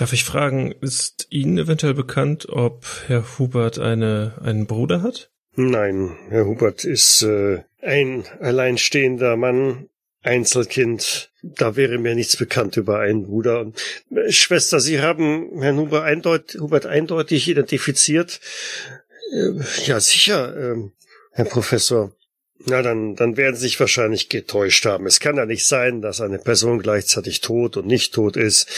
[0.00, 5.30] Darf ich fragen, ist Ihnen eventuell bekannt, ob Herr Hubert eine, einen Bruder hat?
[5.56, 9.90] Nein, Herr Hubert ist äh, ein alleinstehender Mann,
[10.22, 11.30] Einzelkind.
[11.42, 13.60] Da wäre mir nichts bekannt über einen Bruder.
[13.60, 13.78] Und,
[14.10, 18.40] äh, Schwester, Sie haben Herrn Hubert, eindeut Hubert eindeutig identifiziert.
[19.34, 19.50] Äh,
[19.84, 20.76] ja, sicher, äh,
[21.32, 22.16] Herr Professor.
[22.66, 25.06] Na, dann, dann werden Sie sich wahrscheinlich getäuscht haben.
[25.06, 28.68] Es kann ja nicht sein, dass eine Person gleichzeitig tot und nicht tot ist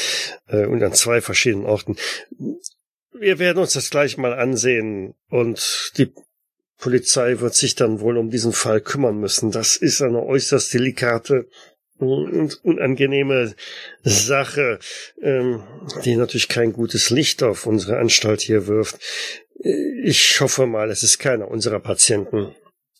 [0.47, 1.97] äh, und an zwei verschiedenen Orten.
[3.12, 6.12] Wir werden uns das gleich mal ansehen und die
[6.79, 9.51] Polizei wird sich dann wohl um diesen Fall kümmern müssen.
[9.51, 11.49] Das ist eine äußerst delikate
[11.99, 13.55] und unangenehme
[14.03, 14.79] Sache,
[15.21, 15.62] ähm,
[16.05, 18.99] die natürlich kein gutes Licht auf unsere Anstalt hier wirft.
[20.03, 22.55] Ich hoffe mal, es ist keiner unserer Patienten.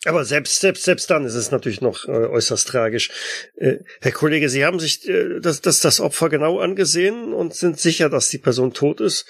[0.05, 3.11] Aber selbst, selbst, selbst dann ist es natürlich noch äh, äußerst tragisch.
[3.57, 7.79] Äh, Herr Kollege, Sie haben sich äh, das, das, das Opfer genau angesehen und sind
[7.79, 9.27] sicher, dass die Person tot ist?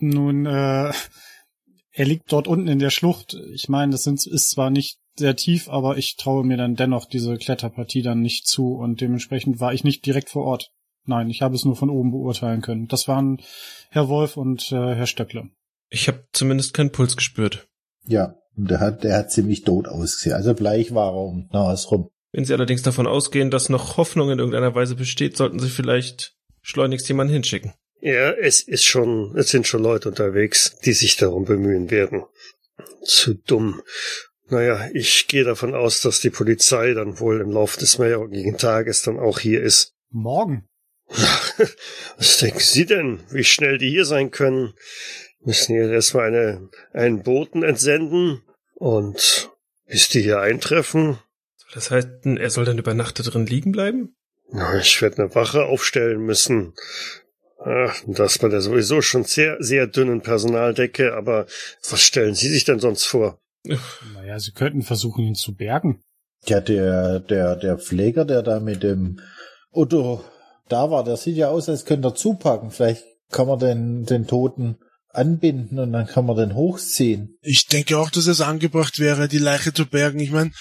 [0.00, 0.92] Nun, äh,
[1.92, 3.36] er liegt dort unten in der Schlucht.
[3.52, 7.04] Ich meine, das sind, ist zwar nicht sehr tief, aber ich traue mir dann dennoch
[7.04, 10.70] diese Kletterpartie dann nicht zu und dementsprechend war ich nicht direkt vor Ort.
[11.04, 12.86] Nein, ich habe es nur von oben beurteilen können.
[12.86, 13.42] Das waren
[13.90, 15.50] Herr Wolf und äh, Herr Stöckle.
[15.90, 17.66] Ich habe zumindest keinen Puls gespürt.
[18.08, 20.34] Ja, und der hat, der hat ziemlich tot ausgesehen.
[20.34, 22.10] Also bleich war er um Nas rum.
[22.32, 26.34] Wenn Sie allerdings davon ausgehen, dass noch Hoffnung in irgendeiner Weise besteht, sollten Sie vielleicht
[26.62, 27.72] schleunigst jemanden hinschicken.
[28.00, 32.24] Ja, es ist schon, es sind schon Leute unterwegs, die sich darum bemühen werden.
[33.02, 33.82] Zu dumm.
[34.48, 39.02] Naja, ich gehe davon aus, dass die Polizei dann wohl im Laufe des mehrjährigen Tages
[39.02, 39.94] dann auch hier ist.
[40.10, 40.66] Morgen?
[42.16, 44.74] Was denken Sie denn, wie schnell die hier sein können?
[45.44, 48.42] Müssen hier erstmal eine, einen Boten entsenden
[48.74, 49.50] und
[49.86, 51.18] bis die hier eintreffen.
[51.74, 54.16] Das heißt, er soll dann über Nacht da drin liegen bleiben?
[54.50, 56.74] Na, ich werde eine Wache aufstellen müssen.
[57.58, 61.46] Ach, das bei der sowieso schon sehr, sehr dünnen Personaldecke, aber
[61.90, 63.40] was stellen Sie sich denn sonst vor?
[64.14, 66.02] Naja, Sie könnten versuchen, ihn zu bergen.
[66.46, 69.20] Ja, der, der, der Pfleger, der da mit dem
[69.72, 70.24] Otto
[70.68, 72.70] da war, der sieht ja aus, als könnte er zupacken.
[72.70, 74.78] Vielleicht kann man den, den Toten
[75.18, 77.36] anbinden und dann kann man den hochziehen.
[77.42, 80.20] Ich denke auch, dass es angebracht wäre, die Leiche zu bergen.
[80.20, 80.52] Ich meine,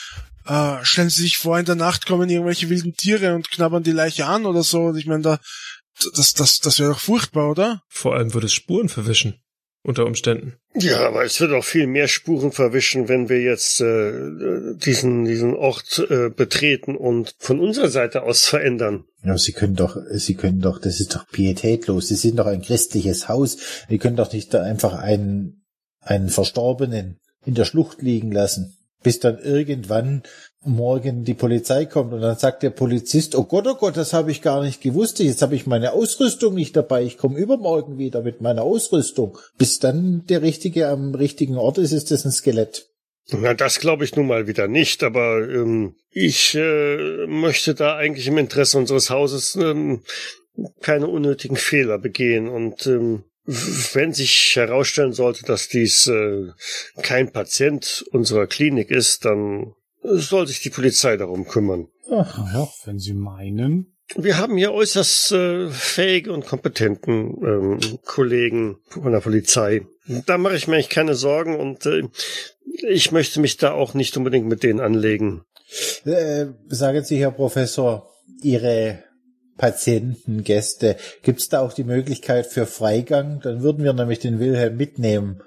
[0.46, 3.92] äh, stellen Sie sich vor, in der Nacht kommen irgendwelche wilden Tiere und knabbern die
[3.92, 4.94] Leiche an oder so.
[4.96, 5.40] Ich meine, da,
[6.16, 7.82] das, das, das wäre doch furchtbar, oder?
[7.88, 9.40] Vor allem würde es Spuren verwischen.
[9.84, 10.56] Unter Umständen.
[10.76, 15.54] Ja, aber es wird auch viel mehr Spuren verwischen, wenn wir jetzt äh, diesen, diesen
[15.54, 19.06] Ort äh, betreten und von unserer Seite aus verändern.
[19.24, 22.10] Ja, Sie können doch, Sie können doch, das ist doch pietätlos.
[22.10, 23.58] Sie sind doch ein christliches Haus.
[23.88, 25.66] Sie können doch nicht da einfach einen,
[26.02, 30.24] einen Verstorbenen in der Schlucht liegen lassen, bis dann irgendwann
[30.68, 34.32] morgen die Polizei kommt und dann sagt der Polizist, oh Gott, oh Gott, das habe
[34.32, 38.22] ich gar nicht gewusst, jetzt habe ich meine Ausrüstung nicht dabei, ich komme übermorgen wieder
[38.22, 39.38] mit meiner Ausrüstung.
[39.58, 42.88] Bis dann der Richtige am richtigen Ort ist, ist das ein Skelett.
[43.30, 48.28] Na, das glaube ich nun mal wieder nicht, aber ähm, ich äh, möchte da eigentlich
[48.28, 50.04] im Interesse unseres Hauses ähm,
[50.82, 56.50] keine unnötigen Fehler begehen und ähm, wenn sich herausstellen sollte, dass dies äh,
[57.02, 59.74] kein Patient unserer Klinik ist, dann
[60.16, 61.88] soll sich die Polizei darum kümmern.
[62.12, 62.38] Ach.
[62.38, 63.94] Naja, wenn Sie meinen.
[64.16, 69.86] Wir haben hier äußerst äh, fähige und kompetenten ähm, Kollegen von der Polizei.
[70.26, 72.04] Da mache ich mir eigentlich keine Sorgen und äh,
[72.88, 75.44] ich möchte mich da auch nicht unbedingt mit denen anlegen.
[76.06, 78.10] Äh, sagen Sie, Herr Professor,
[78.42, 79.04] Ihre
[79.58, 83.42] Patienten, Gäste, gibt es da auch die Möglichkeit für Freigang?
[83.42, 85.42] Dann würden wir nämlich den Wilhelm mitnehmen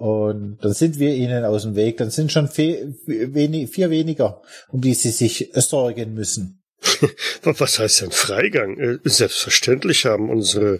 [0.00, 1.98] und dann sind wir ihnen aus dem Weg.
[1.98, 6.62] Dann sind schon vier, vier weniger, um die sie sich sorgen müssen.
[7.42, 8.78] Was heißt denn Freigang?
[8.78, 10.78] Äh, selbstverständlich haben unsere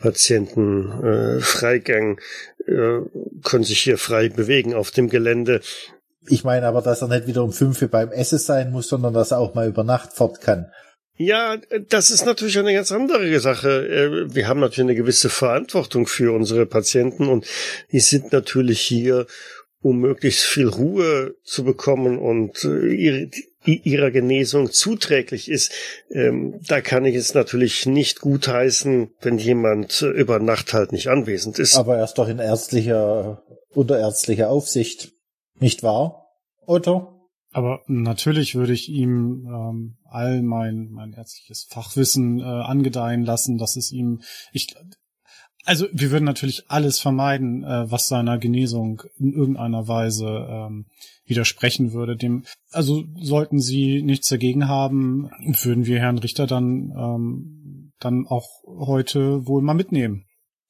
[0.00, 2.18] Patienten äh, Freigang,
[2.66, 3.00] äh,
[3.44, 5.60] können sich hier frei bewegen auf dem Gelände.
[6.26, 9.12] Ich meine aber, dass er nicht wieder um fünf Uhr beim Essen sein muss, sondern
[9.12, 10.72] dass er auch mal über Nacht fort kann.
[11.16, 13.86] Ja, das ist natürlich eine ganz andere Sache.
[13.86, 17.46] Äh, wir haben natürlich eine gewisse Verantwortung für unsere Patienten und
[17.92, 19.26] die sind natürlich hier,
[19.82, 23.30] um möglichst viel Ruhe zu bekommen und äh, ihre,
[23.64, 25.72] ihrer Genesung zuträglich ist.
[26.10, 31.58] Ähm, da kann ich es natürlich nicht gutheißen, wenn jemand über Nacht halt nicht anwesend
[31.58, 31.76] ist.
[31.76, 35.12] Aber er ist doch in ärztlicher, unter ärztlicher Aufsicht,
[35.58, 36.26] nicht wahr,
[36.66, 37.28] Otto?
[37.52, 43.76] Aber natürlich würde ich ihm ähm, all mein mein ärztliches Fachwissen äh, angedeihen lassen, dass
[43.76, 44.20] es ihm
[44.52, 44.74] ich
[45.64, 50.86] also wir würden natürlich alles vermeiden, äh, was seiner Genesung in irgendeiner Weise ähm,
[51.24, 52.16] widersprechen würde.
[52.16, 55.30] Dem also sollten Sie nichts dagegen haben,
[55.62, 60.24] würden wir Herrn Richter dann ähm, dann auch heute wohl mal mitnehmen.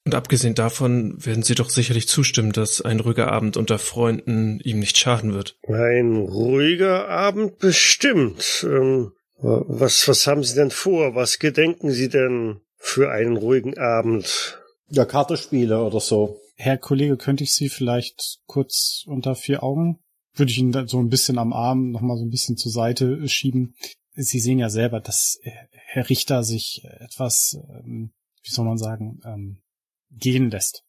[0.04, 4.80] Und abgesehen davon werden Sie doch sicherlich zustimmen, dass ein ruhiger Abend unter Freunden ihm
[4.80, 5.56] nicht schaden wird.
[5.68, 8.66] Ein ruhiger Abend bestimmt.
[8.68, 11.14] Ähm, was, was haben Sie denn vor?
[11.14, 14.58] Was gedenken Sie denn für einen ruhigen Abend?
[14.88, 16.40] Ja, Kartenspiele oder so.
[16.54, 19.98] Herr Kollege, könnte ich Sie vielleicht kurz unter vier Augen?
[20.34, 23.74] Würde ich ihn so ein bisschen am Arm nochmal so ein bisschen zur Seite schieben.
[24.14, 29.62] Sie sehen ja selber, dass Herr Richter sich etwas, ähm, wie soll man sagen, ähm,
[30.10, 30.84] gehen lässt.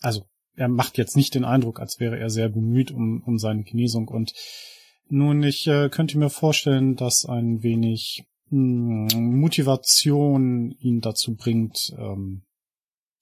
[0.00, 3.64] Also er macht jetzt nicht den Eindruck, als wäre er sehr bemüht um, um seine
[3.64, 4.08] Genesung.
[4.08, 4.32] Und
[5.08, 11.94] nun, ich äh, könnte mir vorstellen, dass ein wenig mh, hm, Motivation ihn dazu bringt,
[11.98, 12.42] ähm,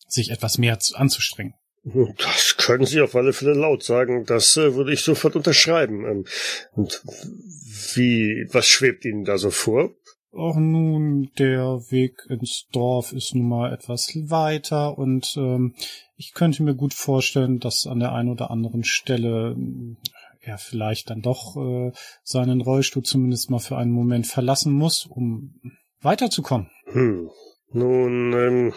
[0.07, 1.55] sich etwas mehr zu, anzustrengen.
[1.85, 4.25] Das können Sie auf alle Fälle laut sagen.
[4.25, 6.05] Das äh, würde ich sofort unterschreiben.
[6.07, 6.25] Ähm,
[6.73, 7.03] und
[7.95, 9.91] wie, was schwebt Ihnen da so vor?
[10.35, 15.75] Auch nun, der Weg ins Dorf ist nun mal etwas weiter und ähm,
[16.17, 19.97] ich könnte mir gut vorstellen, dass an der einen oder anderen Stelle äh,
[20.43, 25.55] er vielleicht dann doch äh, seinen Rollstuhl zumindest mal für einen Moment verlassen muss, um
[26.01, 26.69] weiterzukommen.
[26.87, 27.31] Hm.
[27.73, 28.73] Nun, ähm,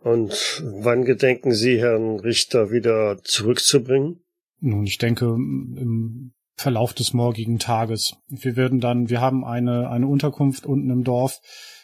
[0.00, 4.20] und wann gedenken Sie, Herrn Richter, wieder zurückzubringen?
[4.60, 8.16] Nun, ich denke, im Verlauf des morgigen Tages.
[8.28, 11.40] Wir werden dann, wir haben eine, eine Unterkunft unten im Dorf.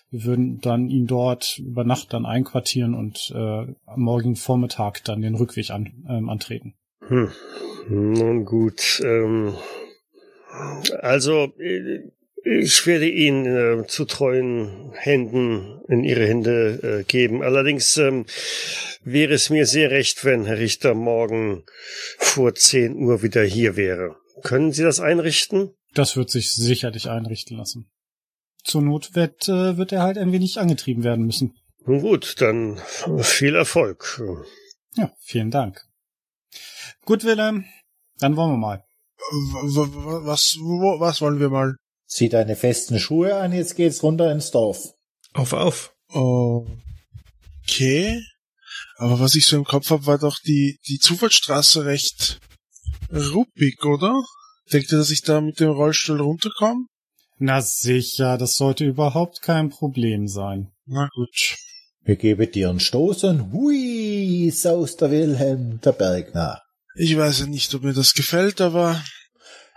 [0.09, 5.20] Wir würden dann ihn dort über Nacht dann einquartieren und äh, am morgigen Vormittag dann
[5.20, 6.75] den Rückweg an, ähm, antreten.
[7.09, 7.31] Hm.
[7.88, 9.01] Nun gut.
[9.05, 9.55] Ähm,
[11.01, 11.53] also
[12.45, 17.42] ich werde ihn äh, zu treuen Händen in Ihre Hände äh, geben.
[17.42, 18.27] Allerdings ähm,
[19.05, 21.64] wäre es mir sehr recht, wenn Herr Richter morgen
[22.18, 24.16] vor 10 Uhr wieder hier wäre.
[24.42, 25.75] Können Sie das einrichten?
[25.95, 27.90] Das wird sich sicherlich einrichten lassen.
[28.64, 31.55] Zur Not wird, äh, wird er halt ein wenig angetrieben werden müssen.
[31.85, 32.81] Nun gut, dann
[33.21, 34.23] viel Erfolg.
[34.95, 35.85] Ja, vielen Dank.
[37.05, 37.65] Gut, Willem,
[38.19, 38.85] dann wollen wir mal.
[40.25, 41.77] Was, wo, was wollen wir mal?
[42.07, 44.93] Zieh deine festen Schuhe an, jetzt geht's runter ins Dorf.
[45.33, 45.95] Auf, auf.
[46.09, 48.23] Okay.
[48.97, 52.41] Aber was ich so im Kopf habe, war doch die, die Zufahrtsstraße recht
[53.11, 54.23] ruppig, oder?
[54.73, 56.87] Denkt ihr, dass ich da mit dem Rollstuhl runterkomme?
[57.38, 60.73] Na sicher, das sollte überhaupt kein Problem sein.
[60.87, 61.57] Na gut.
[62.05, 66.61] Wir geben dir einen Stoß und hui, saust der Wilhelm der Berg nach.
[66.95, 69.01] Ich weiß ja nicht, ob mir das gefällt, aber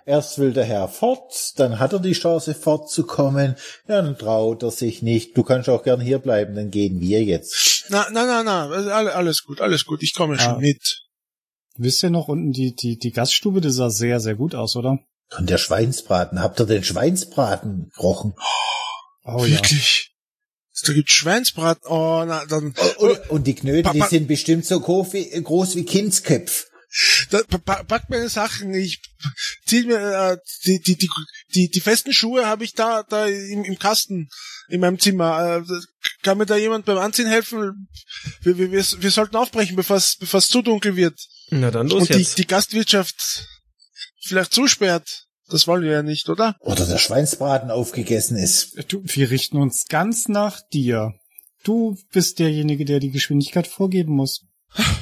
[0.07, 3.55] Erst will der Herr fort, dann hat er die Chance fortzukommen,
[3.87, 5.35] ja, dann traut er sich nicht.
[5.35, 7.85] Du kannst auch gern hier bleiben, dann gehen wir jetzt.
[7.89, 10.59] Na, na, na, na, alles gut, alles gut, ich komme schon ah.
[10.59, 11.01] mit.
[11.77, 14.99] Wisst ihr noch unten die, die, die Gaststube, die sah sehr, sehr gut aus, oder?
[15.39, 18.35] Und der Schweinsbraten, habt ihr den Schweinsbraten gerochen?
[19.23, 20.14] Oh, Wirklich?
[20.83, 22.73] Da gibt's Schweinsbraten, oh, na, dann.
[22.97, 26.65] Und, und die Knödel, die sind bestimmt so groß wie, groß wie Kindsköpf.
[27.29, 28.73] da, pa pack meine Sachen.
[28.73, 29.01] Ich
[29.65, 31.09] zieh mir äh, die, die, die,
[31.53, 34.29] die, die festen Schuhe habe ich da, da im, im Kasten
[34.69, 35.63] in meinem Zimmer.
[35.67, 35.75] Äh,
[36.23, 37.87] kann mir da jemand beim Anziehen helfen?
[38.41, 41.19] Wir, wir, wir, wir sollten aufbrechen, bevor es bevor es zu dunkel wird.
[41.49, 42.37] Na dann los Und die, jetzt.
[42.37, 43.47] die Gastwirtschaft
[44.25, 45.24] vielleicht zusperrt.
[45.49, 46.55] Das wollen wir ja nicht, oder?
[46.59, 48.91] Oder der Schweinsbraten aufgegessen ist.
[48.91, 51.13] Du, wir richten uns ganz nach dir.
[51.63, 54.45] Du bist derjenige, der die Geschwindigkeit vorgeben muss.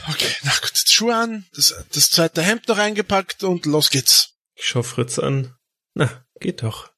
[0.09, 4.35] Okay, na gut, Schuhe an, das, das zweite Hemd noch eingepackt und los geht's.
[4.55, 5.55] Ich schau Fritz an.
[5.93, 6.91] Na, geht doch.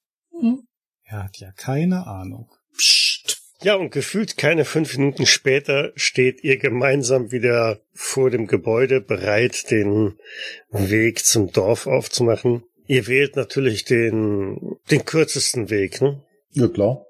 [1.03, 2.51] Er hat ja keine Ahnung.
[2.75, 3.41] Psst.
[3.61, 9.71] Ja, und gefühlt keine fünf Minuten später steht ihr gemeinsam wieder vor dem Gebäude bereit,
[9.71, 10.19] den
[10.69, 12.63] Weg zum Dorf aufzumachen.
[12.87, 16.23] Ihr wählt natürlich den, den kürzesten Weg, ne?
[16.51, 17.05] Ja, klar.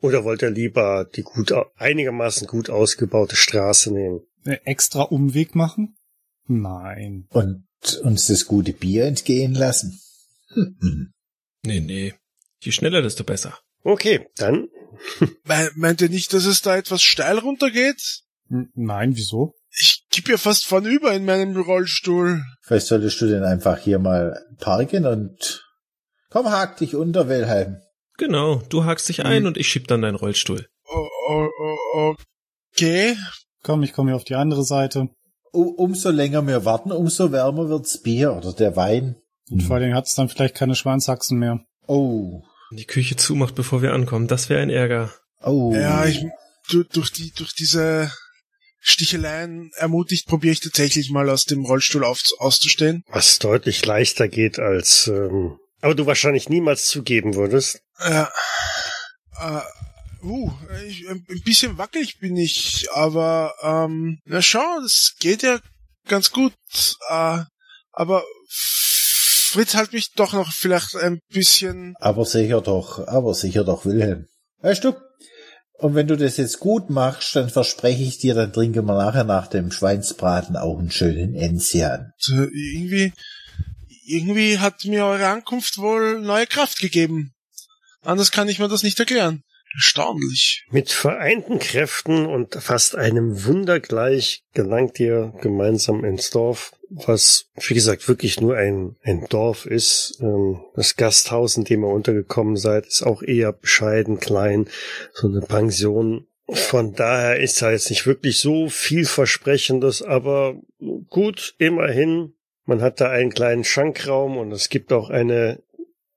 [0.00, 4.20] Oder wollt ihr lieber die gut, einigermaßen gut ausgebaute Straße nehmen?
[4.44, 5.96] Äh, extra Umweg machen?
[6.46, 7.26] Nein.
[7.30, 7.64] Und
[8.02, 10.00] uns das gute Bier entgehen lassen.
[10.54, 11.12] Hm.
[11.64, 12.14] Nee, nee.
[12.62, 13.58] Je schneller, desto besser.
[13.82, 14.68] Okay, dann
[15.44, 18.22] Me- Meint ihr nicht, dass es da etwas steil runtergeht?
[18.48, 19.54] N nein, wieso?
[20.18, 22.42] Ich kipp ja fast vornüber in meinem Rollstuhl.
[22.62, 25.64] Vielleicht solltest du denn einfach hier mal parken und
[26.28, 27.76] komm, hak dich unter, Wilhelm.
[28.16, 30.66] Genau, du hakst dich ein und ich schieb dann deinen Rollstuhl.
[30.92, 31.46] Oh, oh,
[31.94, 32.14] oh,
[32.72, 33.16] okay.
[33.62, 35.06] Komm, ich komme hier auf die andere Seite.
[35.52, 39.14] Umso länger wir warten, umso wärmer wird's Bier oder der Wein.
[39.52, 41.60] Und vor allen Dingen hat es dann vielleicht keine Schwanzhaxen mehr.
[41.86, 45.12] Oh, Die Küche zumacht, bevor wir ankommen, das wäre ein Ärger.
[45.44, 45.72] oh.
[45.76, 46.26] Ja, ich,
[46.68, 48.10] du, durch die, durch diese
[48.80, 53.04] Sticheleien ermutigt, probiere ich tatsächlich mal aus dem Rollstuhl auf, auszustehen.
[53.08, 57.80] was deutlich leichter geht als, ähm, aber du wahrscheinlich niemals zugeben würdest.
[58.00, 58.32] Ja.
[59.40, 59.60] Äh,
[60.24, 60.52] uh,
[60.86, 65.60] ich, ein ein bisschen wackelig bin ich, aber ähm, na schau, das geht ja
[66.06, 66.54] ganz gut.
[67.08, 67.40] Äh,
[67.92, 68.24] aber
[69.50, 71.94] Fritz halt mich doch noch vielleicht ein bisschen.
[72.00, 74.26] Aber sicher doch, aber sicher doch, Wilhelm.
[74.60, 74.94] Weißt du?
[75.78, 79.22] Und wenn du das jetzt gut machst, dann verspreche ich dir, dann trinken wir nachher
[79.22, 82.12] nach dem Schweinsbraten auch einen schönen Enzian.
[82.28, 83.12] äh, Irgendwie,
[84.04, 87.32] irgendwie hat mir eure Ankunft wohl neue Kraft gegeben.
[88.02, 89.44] Anders kann ich mir das nicht erklären.
[89.74, 90.66] Erstaunlich.
[90.70, 97.74] Mit vereinten Kräften und fast einem Wunder gleich gelangt ihr gemeinsam ins Dorf, was, wie
[97.74, 100.18] gesagt, wirklich nur ein, ein Dorf ist.
[100.20, 104.68] Ähm, Das Gasthaus, in dem ihr untergekommen seid, ist auch eher bescheiden, klein,
[105.12, 106.26] so eine Pension.
[106.50, 110.56] Von daher ist da jetzt nicht wirklich so vielversprechendes, aber
[111.10, 112.34] gut, immerhin.
[112.64, 115.62] Man hat da einen kleinen Schankraum und es gibt auch eine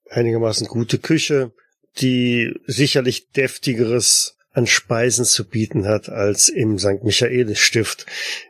[0.10, 1.52] einigermaßen gute Küche
[2.00, 7.04] die sicherlich deftigeres an Speisen zu bieten hat als im St.
[7.04, 8.06] Michaelis Stift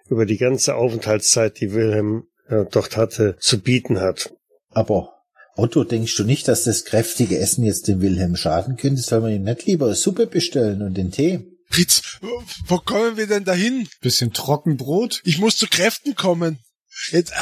[0.09, 4.33] über die ganze Aufenthaltszeit, die Wilhelm äh, dort hatte, zu bieten hat.
[4.69, 5.13] Aber
[5.55, 9.01] Otto, denkst du nicht, dass das kräftige Essen jetzt dem Wilhelm schaden könnte?
[9.01, 11.41] Soll man ihm nicht lieber Suppe bestellen und den Tee?
[11.69, 13.87] Fritz, wo- wo kommen wir denn dahin?
[14.01, 15.21] Bisschen Trockenbrot?
[15.23, 16.59] Ich muss zu Kräften kommen.
[17.11, 17.35] Jetzt, äh,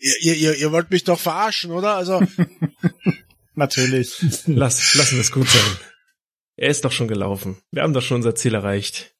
[0.00, 1.94] äh, ihr, ihr, ihr wollt mich doch verarschen, oder?
[1.96, 2.22] Also,
[3.54, 4.16] Natürlich.
[4.46, 5.78] Lass, lassen wir es gut sein.
[6.56, 7.60] Er ist doch schon gelaufen.
[7.70, 9.14] Wir haben doch schon unser Ziel erreicht.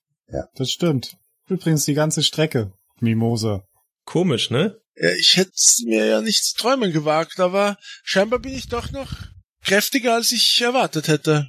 [0.55, 1.17] Das stimmt.
[1.49, 2.73] Übrigens die ganze Strecke.
[3.01, 3.65] Mimose.
[4.05, 4.81] Komisch, ne?
[4.97, 5.53] ja, ich hätte
[5.87, 9.11] mir ja nichts träumen gewagt, aber scheinbar bin ich doch noch
[9.63, 11.49] kräftiger, als ich erwartet hätte.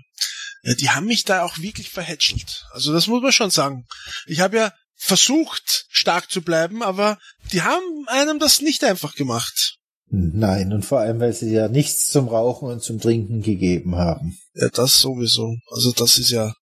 [0.64, 2.66] Ja, die haben mich da auch wirklich verhätschelt.
[2.72, 3.86] Also das muss man schon sagen.
[4.26, 7.20] Ich habe ja versucht, stark zu bleiben, aber
[7.52, 9.78] die haben einem das nicht einfach gemacht.
[10.08, 14.38] Nein, und vor allem, weil sie dir nichts zum Rauchen und zum Trinken gegeben haben.
[14.54, 15.56] Ja, das sowieso.
[15.72, 16.54] Also das ist ja,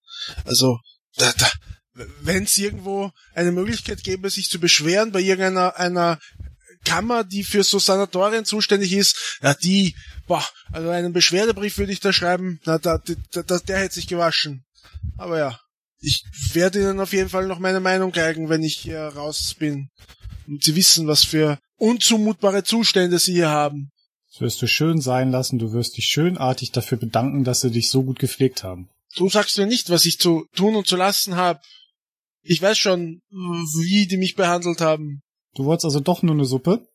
[0.45, 0.79] also
[1.17, 1.49] da, da,
[2.21, 6.19] wenn es irgendwo eine Möglichkeit gäbe, sich zu beschweren bei irgendeiner einer
[6.85, 9.95] Kammer, die für so Sanatorien zuständig ist, ja die,
[10.27, 12.97] boah, also einen Beschwerdebrief würde ich da schreiben, na da,
[13.31, 14.65] da, da der hätte sich gewaschen.
[15.17, 15.59] Aber ja,
[15.99, 19.89] ich werde ihnen auf jeden Fall noch meine Meinung geigen, wenn ich hier raus bin.
[20.47, 23.91] Und sie wissen, was für unzumutbare Zustände sie hier haben.
[24.31, 25.59] Das wirst du schön sein lassen.
[25.59, 28.89] Du wirst dich schönartig dafür bedanken, dass sie dich so gut gepflegt haben.
[29.15, 31.59] Du sagst mir nicht, was ich zu tun und zu lassen habe.
[32.41, 35.21] Ich weiß schon, wie die mich behandelt haben.
[35.55, 36.87] Du wolltest also doch nur eine Suppe?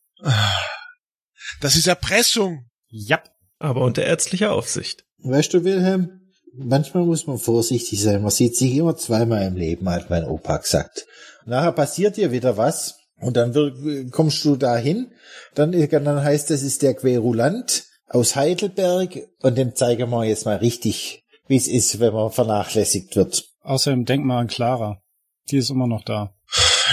[1.61, 2.67] Das ist Erpressung.
[2.89, 3.23] Ja.
[3.59, 5.05] Aber unter ärztlicher Aufsicht.
[5.19, 8.23] Weißt du, Wilhelm, manchmal muss man vorsichtig sein.
[8.23, 11.07] Man sieht sich immer zweimal im Leben, hat mein Opa gesagt.
[11.47, 15.13] Nachher passiert dir wieder was und dann wir- kommst du dahin.
[15.55, 20.57] Dann, dann heißt es, ist der Querulant aus Heidelberg und dem zeigen wir jetzt mal
[20.57, 23.45] richtig, wie es ist, wenn man vernachlässigt wird.
[23.61, 25.03] Außerdem denk mal an Clara.
[25.51, 26.35] Die ist immer noch da.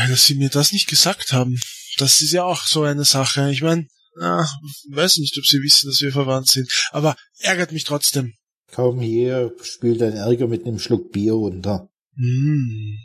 [0.10, 1.58] Dass sie mir das nicht gesagt haben.
[1.98, 3.50] das ist ja auch so eine Sache.
[3.52, 3.88] Ich meine,
[4.20, 4.46] ah,
[4.92, 8.34] weiß nicht, ob sie wissen, dass wir verwandt sind, aber ärgert mich trotzdem.
[8.72, 11.88] Kaum hier spült dein Ärger mit einem Schluck Bier runter.
[12.18, 12.98] Hm,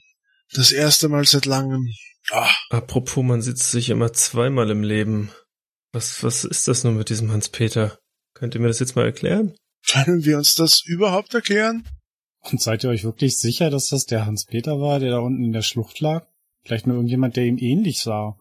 [0.52, 1.86] das erste Mal seit langem.
[2.30, 5.30] Ah, Apropos, man sitzt sich immer zweimal im Leben.
[5.92, 7.98] Was, was ist das nun mit diesem Hans-Peter?
[8.34, 9.54] Könnt ihr mir das jetzt mal erklären?
[9.86, 11.84] können wir uns das überhaupt erklären?
[12.50, 15.52] Und seid ihr euch wirklich sicher, dass das der Hans-Peter war, der da unten in
[15.52, 16.26] der Schlucht lag?
[16.64, 18.36] Vielleicht nur irgendjemand, der ihm ähnlich sah.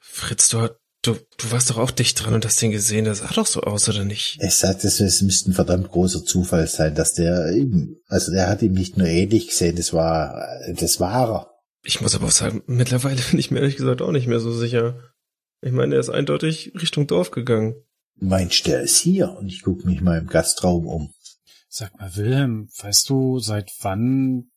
[0.00, 0.68] Fritz, du,
[1.02, 3.04] du, du warst doch auch dicht dran und hast den gesehen.
[3.04, 4.38] Das sah doch so aus, oder nicht?
[4.42, 8.48] Ich sagte, es, es müsste ein verdammt großer Zufall sein, dass der ihm, also der
[8.48, 11.51] hat ihm nicht nur ähnlich gesehen, das war, das war er.
[11.84, 14.52] Ich muss aber auch sagen, mittlerweile bin ich mir ehrlich gesagt auch nicht mehr so
[14.52, 15.12] sicher.
[15.60, 17.74] Ich meine, er ist eindeutig Richtung Dorf gegangen.
[18.16, 19.30] Meinst der ist hier?
[19.32, 21.14] Und ich gucke mich mal im Gastraum um.
[21.68, 24.50] Sag mal, Wilhelm, weißt du, seit wann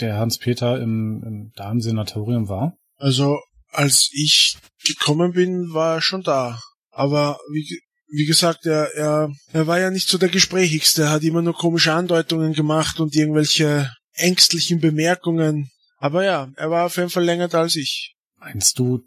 [0.00, 2.76] der Hans-Peter im, im da im Senatorium war?
[2.96, 3.38] Also,
[3.70, 6.60] als ich gekommen bin, war er schon da.
[6.90, 11.02] Aber wie, wie gesagt, er, er, er war ja nicht so der Gesprächigste.
[11.02, 15.70] Er hat immer nur komische Andeutungen gemacht und irgendwelche ängstlichen Bemerkungen.
[16.06, 18.14] Aber ja, er war auf jeden Fall länger da als ich.
[18.38, 19.02] Meinst du,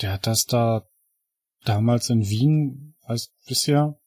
[0.00, 0.86] der hat das da
[1.64, 3.98] damals in Wien als bisher?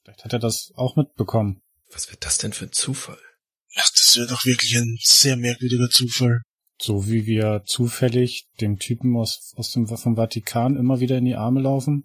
[0.00, 1.60] Vielleicht hat er das auch mitbekommen.
[1.92, 3.18] Was wird das denn für ein Zufall?
[3.74, 6.42] Ach, das wäre doch wirklich ein sehr merkwürdiger Zufall.
[6.80, 11.34] So wie wir zufällig dem Typen aus, aus dem vom Vatikan immer wieder in die
[11.34, 12.04] Arme laufen?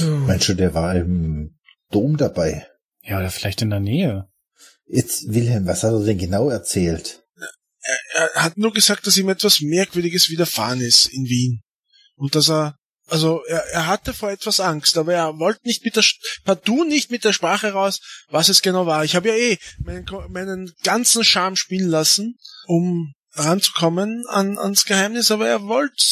[0.00, 1.58] Meinst du, der war im
[1.90, 2.66] Dom dabei?
[3.02, 4.30] Ja, oder vielleicht in der Nähe.
[4.86, 7.21] Jetzt, Wilhelm, was hat er denn genau erzählt?
[8.14, 11.62] Er, hat nur gesagt, dass ihm etwas Merkwürdiges widerfahren ist in Wien.
[12.14, 12.76] Und dass er,
[13.08, 16.04] also er, er hatte vor etwas Angst, aber er wollte nicht mit der,
[16.44, 19.04] partout nicht mit der Sprache raus, was es genau war.
[19.04, 25.30] Ich habe ja eh meinen, meinen ganzen Charme spielen lassen, um ranzukommen an, ans Geheimnis,
[25.30, 26.04] aber er wollte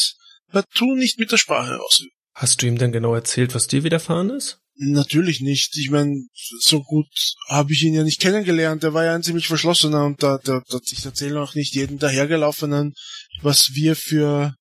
[0.51, 2.03] partout nicht mit der Sprache raus.
[2.33, 4.60] Hast du ihm denn genau erzählt, was dir widerfahren ist?
[4.83, 5.77] Natürlich nicht.
[5.77, 6.25] Ich meine,
[6.59, 7.07] so gut
[7.47, 8.83] habe ich ihn ja nicht kennengelernt.
[8.83, 11.99] Er war ja ein ziemlich verschlossener und da, da, da ich erzähle auch nicht jedem
[11.99, 12.95] dahergelaufenen,
[13.43, 14.55] was wir für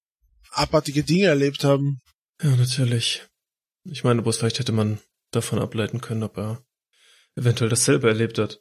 [0.51, 2.01] abartige Dinge erlebt haben.
[2.43, 3.23] Ja, natürlich.
[3.85, 5.01] Ich meine, bloß vielleicht hätte man
[5.31, 6.63] davon ableiten können, ob er
[7.35, 8.61] eventuell dasselbe erlebt hat.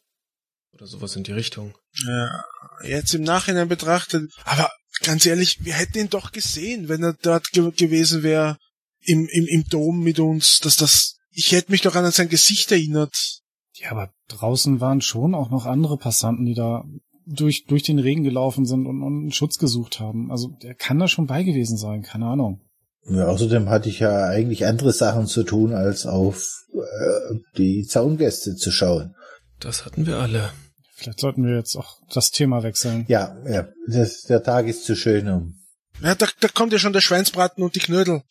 [0.71, 1.77] Oder sowas in die Richtung.
[2.07, 2.45] Ja,
[2.83, 4.31] jetzt im Nachhinein betrachtet.
[4.45, 8.57] Aber ganz ehrlich, wir hätten ihn doch gesehen, wenn er dort ge gewesen wäre
[9.01, 12.69] im, im, im Dom mit uns, dass das ich hätte mich doch an sein Gesicht
[12.71, 13.39] erinnert.
[13.73, 16.83] Ja, aber draußen waren schon auch noch andere Passanten, die da
[17.25, 20.31] durch, durch den Regen gelaufen sind und, und Schutz gesucht haben.
[20.31, 22.61] Also der kann da schon bei gewesen sein, keine Ahnung.
[23.09, 28.55] Ja, außerdem hatte ich ja eigentlich andere Sachen zu tun, als auf äh, die Zaungäste
[28.55, 29.15] zu schauen.
[29.61, 30.51] Das hatten wir alle.
[30.93, 33.05] Vielleicht sollten wir jetzt auch das Thema wechseln.
[33.07, 35.55] Ja, ja, das, der Tag ist zu schön um.
[36.01, 38.23] Ja, da, da kommt ja schon der Schweinsbraten und die Knödel.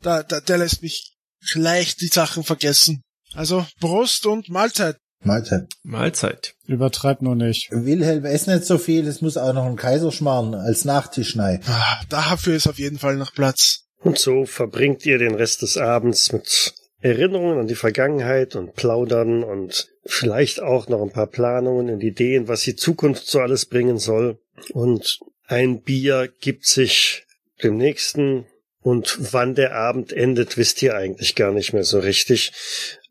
[0.00, 1.13] Da, da, der lässt mich
[1.54, 3.02] leicht die Sachen vergessen.
[3.34, 4.96] Also Brust und Mahlzeit.
[5.24, 5.68] Mahlzeit.
[5.82, 6.54] Mahlzeit.
[6.66, 7.70] Übertreib nur nicht.
[7.70, 11.60] Wilhelm, ess nicht so viel, es muss auch noch ein Kaiserschmarrn als Nachtisch rein.
[11.66, 13.84] Ah, dafür ist auf jeden Fall noch Platz.
[14.02, 19.44] Und so verbringt ihr den Rest des Abends mit Erinnerungen an die Vergangenheit und Plaudern
[19.44, 23.98] und vielleicht auch noch ein paar Planungen und Ideen, was die Zukunft so alles bringen
[23.98, 24.38] soll.
[24.72, 27.24] Und ein Bier gibt sich
[27.62, 28.46] dem nächsten
[28.84, 32.52] und wann der Abend endet, wisst ihr eigentlich gar nicht mehr so richtig.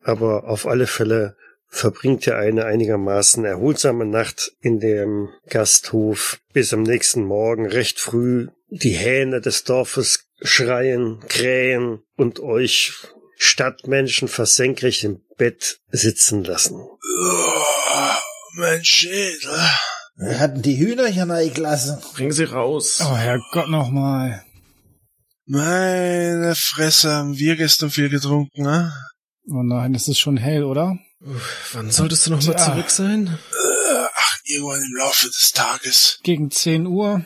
[0.03, 1.35] Aber auf alle Fälle
[1.67, 8.49] verbringt ihr eine einigermaßen erholsame Nacht in dem Gasthof bis am nächsten Morgen recht früh
[8.69, 12.93] die Hähne des Dorfes schreien, krähen und euch
[13.37, 16.75] Stadtmenschen versenkrecht im Bett sitzen lassen.
[16.75, 18.13] Oh,
[18.57, 19.57] mein Schädel.
[20.17, 21.97] Wir hatten die Hühner hier reingelassen.
[22.13, 22.99] Bring sie raus.
[23.03, 24.43] Oh Herrgott nochmal.
[25.45, 28.93] Meine Fresse, haben wir gestern viel getrunken, ne?
[29.49, 30.97] Oh nein, es ist schon hell, oder?
[31.19, 32.57] Uff, wann solltest du noch mal Ja.
[32.65, 33.27] zurück sein?
[33.27, 36.19] Äh, Ach, irgendwann im Laufe des Tages.
[36.23, 37.25] Gegen 10 Uhr.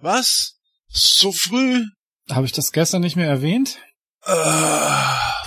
[0.00, 0.56] Was?
[0.88, 1.84] So früh?
[2.30, 3.78] Habe ich das gestern nicht mehr erwähnt?
[4.24, 4.32] Äh,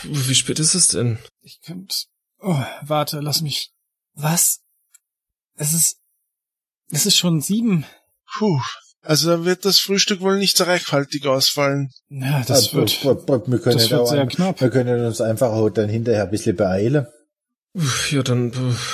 [0.04, 1.20] Wie spät ist es denn?
[1.42, 1.96] Ich könnte.
[2.40, 3.72] Oh, warte, lass mich.
[4.14, 4.62] Was?
[5.56, 5.98] Es ist.
[6.92, 7.86] Es ist schon sieben.
[8.38, 8.62] puh.
[9.06, 11.92] Also dann wird das Frühstück wohl nicht so reichhaltig ausfallen.
[12.10, 13.02] Ja, das Äh, wird.
[13.04, 14.60] b- b- wir können Das ja wird sehr ein- knapp.
[14.62, 17.06] Wir können uns einfach auch dann hinterher ein bisschen beeilen.
[18.10, 18.52] Ja, dann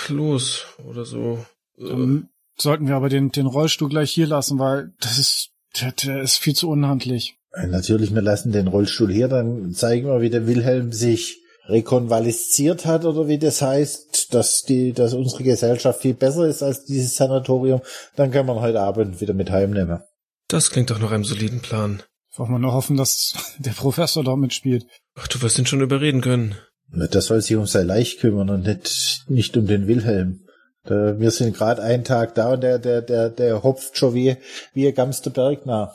[0.10, 1.46] los oder so.
[1.78, 5.48] Dann sollten wir aber den, den Rollstuhl gleich hier lassen, weil das ist.
[5.80, 7.36] Der, der ist viel zu unhandlich.
[7.68, 11.38] Natürlich, wir lassen den Rollstuhl hier, dann zeigen wir, wie der Wilhelm sich
[11.68, 16.86] rekonvalesziert hat oder wie das heißt, dass die, dass unsere Gesellschaft viel besser ist als
[16.86, 17.82] dieses Sanatorium.
[18.16, 20.02] Dann können wir heute Abend wieder mit heimnehmen.
[20.48, 22.04] Das klingt doch nach einem soliden Plan.
[22.36, 24.86] Wollen wir nur hoffen, dass der Professor dort mitspielt.
[25.16, 26.56] Ach, du wirst ihn schon überreden können.
[26.90, 30.46] Na, Der soll sich um sein Leich kümmern und nicht, nicht um den Wilhelm.
[30.84, 34.38] Da, wir sind gerade einen Tag da und der, der, der, der hopft schon wie,
[34.74, 35.94] wie ein Gamster Berg nach.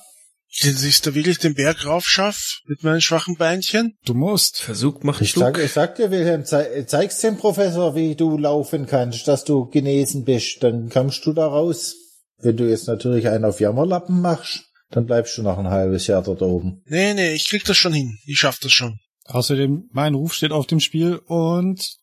[0.62, 3.98] Dass ich da wirklich den Berg raufschaff mit meinen schwachen Beinchen?
[4.04, 4.58] Du musst.
[4.60, 8.86] Versuch macht Ich sag, ich sag dir, Wilhelm, zei zeig's dem Professor, wie du laufen
[8.86, 10.62] kannst, dass du genesen bist.
[10.62, 11.94] Dann kommst du da raus.
[12.38, 16.22] Wenn du jetzt natürlich einen auf Jammerlappen machst, dann bleibst du noch ein halbes Jahr
[16.22, 16.82] dort oben.
[16.86, 18.18] Nee, nee, ich krieg das schon hin.
[18.24, 18.98] Ich schaff das schon.
[19.24, 21.96] Außerdem, mein Ruf steht auf dem Spiel und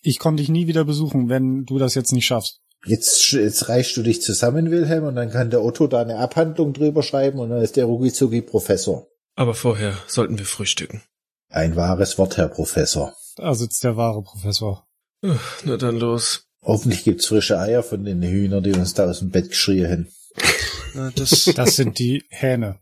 [0.00, 2.60] ich komme dich nie wieder besuchen, wenn du das jetzt nicht schaffst.
[2.86, 6.72] Jetzt, jetzt reichst du dich zusammen, Wilhelm, und dann kann der Otto da eine Abhandlung
[6.72, 9.08] drüber schreiben und dann ist der Rugizugi Professor.
[9.34, 11.02] Aber vorher sollten wir frühstücken.
[11.50, 13.14] Ein wahres Wort, Herr Professor.
[13.36, 14.86] Da sitzt der wahre Professor.
[15.22, 16.44] Na dann los.
[16.62, 20.08] Hoffentlich gibt's frische Eier von den Hühnern, die uns da aus dem Bett geschrien
[20.94, 22.80] Na, Das, Das sind die Hähne.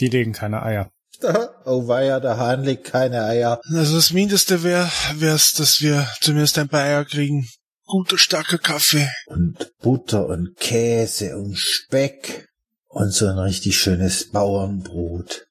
[0.00, 0.90] Die legen keine Eier.
[1.64, 3.60] oh weia, der Hahn legt keine Eier.
[3.74, 7.48] also das Mindeste wäre, wär's, dass wir zumindest ein paar Eier kriegen.
[7.88, 9.08] Guter, starker Kaffee.
[9.26, 12.46] Und Butter und Käse und Speck.
[12.88, 15.46] Und so ein richtig schönes Bauernbrot.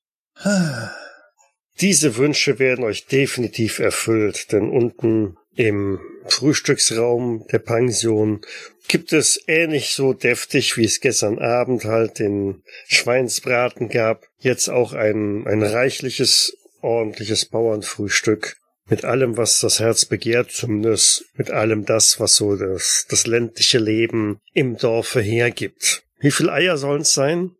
[1.81, 8.41] Diese Wünsche werden euch definitiv erfüllt, denn unten im Frühstücksraum der Pension
[8.87, 14.93] gibt es ähnlich so deftig, wie es gestern Abend halt den Schweinsbraten gab, jetzt auch
[14.93, 18.57] ein, ein reichliches, ordentliches Bauernfrühstück
[18.89, 23.79] mit allem, was das Herz begehrt, zumindest mit allem das, was so das, das ländliche
[23.79, 26.03] Leben im Dorfe hergibt.
[26.19, 27.51] Wie viel Eier sollen es sein?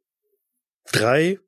[0.91, 1.39] Drei?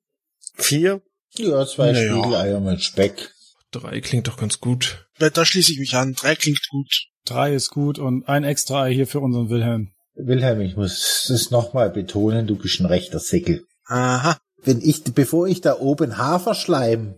[0.55, 1.01] Vier?
[1.35, 2.11] Ja, zwei Naja.
[2.13, 3.31] Spiegeleier mit Speck.
[3.71, 5.07] Drei klingt doch ganz gut.
[5.17, 6.13] Weil Da schließe ich mich an.
[6.13, 7.05] Drei klingt gut.
[7.25, 9.93] Drei ist gut und ein extra Ei hier für unseren Wilhelm.
[10.15, 13.65] Wilhelm, ich muss es nochmal betonen, du bist ein rechter Sickel.
[13.85, 14.37] Aha.
[14.63, 17.15] Wenn ich, bevor ich da oben Haferschleim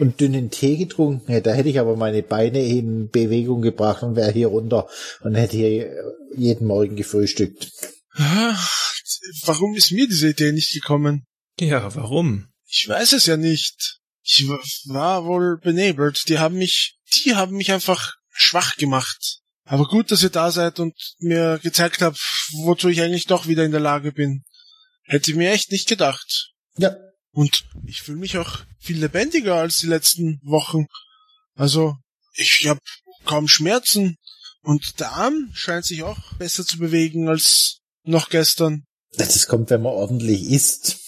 [0.00, 4.16] und dünnen Tee getrunken hätte, da hätte ich aber meine Beine in Bewegung gebracht und
[4.16, 4.88] wäre hier runter
[5.22, 5.94] und hätte hier
[6.36, 7.70] jeden Morgen gefrühstückt.
[9.44, 11.26] Warum ist mir diese Idee nicht gekommen?
[11.58, 12.48] Ja, warum?
[12.66, 13.98] Ich weiß es ja nicht.
[14.22, 16.24] Ich w- war wohl benebelt.
[16.28, 19.38] Die haben mich, die haben mich einfach schwach gemacht.
[19.64, 22.18] Aber gut, dass ihr da seid und mir gezeigt habt,
[22.64, 24.42] wozu ich eigentlich doch wieder in der Lage bin.
[25.04, 26.52] Hätte ich mir echt nicht gedacht.
[26.76, 26.96] Ja,
[27.32, 30.86] Und ich fühle mich auch viel lebendiger als die letzten Wochen.
[31.54, 31.96] Also,
[32.34, 32.80] ich habe
[33.24, 34.16] kaum Schmerzen
[34.62, 38.84] und der Arm scheint sich auch besser zu bewegen als noch gestern.
[39.16, 40.98] das kommt, wenn man ordentlich isst.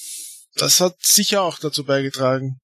[0.56, 2.58] Das hat sicher auch dazu beigetragen.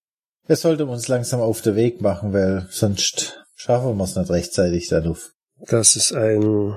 [0.47, 4.89] Wir sollten uns langsam auf den Weg machen, weil sonst schaffen wir es nicht rechtzeitig
[4.89, 5.33] darauf.
[5.67, 6.75] Das ist ein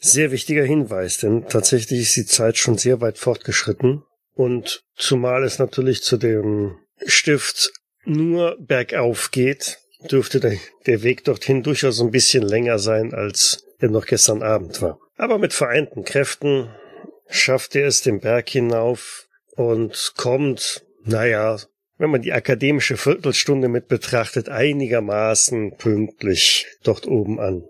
[0.00, 4.02] sehr wichtiger Hinweis, denn tatsächlich ist die Zeit schon sehr weit fortgeschritten.
[4.38, 7.72] Und zumal es natürlich zu dem Stift
[8.04, 9.78] nur bergauf geht,
[10.12, 15.00] dürfte der, Weg dorthin durchaus ein bisschen länger sein, als er noch gestern Abend war.
[15.16, 16.70] Aber mit vereinten Kräften
[17.28, 19.26] schafft er es den Berg hinauf
[19.56, 21.58] und kommt, naja,
[21.96, 27.64] wenn man die akademische Viertelstunde mit betrachtet, einigermaßen pünktlich dort oben an.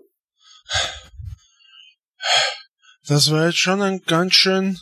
[3.07, 4.77] Das war jetzt schon ein ganz schön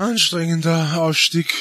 [0.00, 1.52] anstrengender Aufstieg.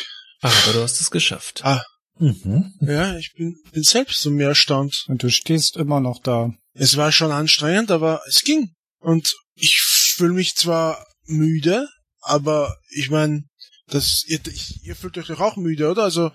[0.41, 1.61] Aber du hast es geschafft.
[1.63, 1.83] Ah,
[2.21, 2.73] Mhm.
[2.81, 5.05] ja, ich bin, bin selbst so mehr erstaunt.
[5.07, 6.51] Und du stehst immer noch da.
[6.73, 8.73] Es war schon anstrengend, aber es ging.
[8.99, 11.87] Und ich fühle mich zwar müde,
[12.19, 13.43] aber ich meine,
[13.87, 16.03] das, ihr, ich, ihr fühlt euch doch auch müde, oder?
[16.03, 16.31] Also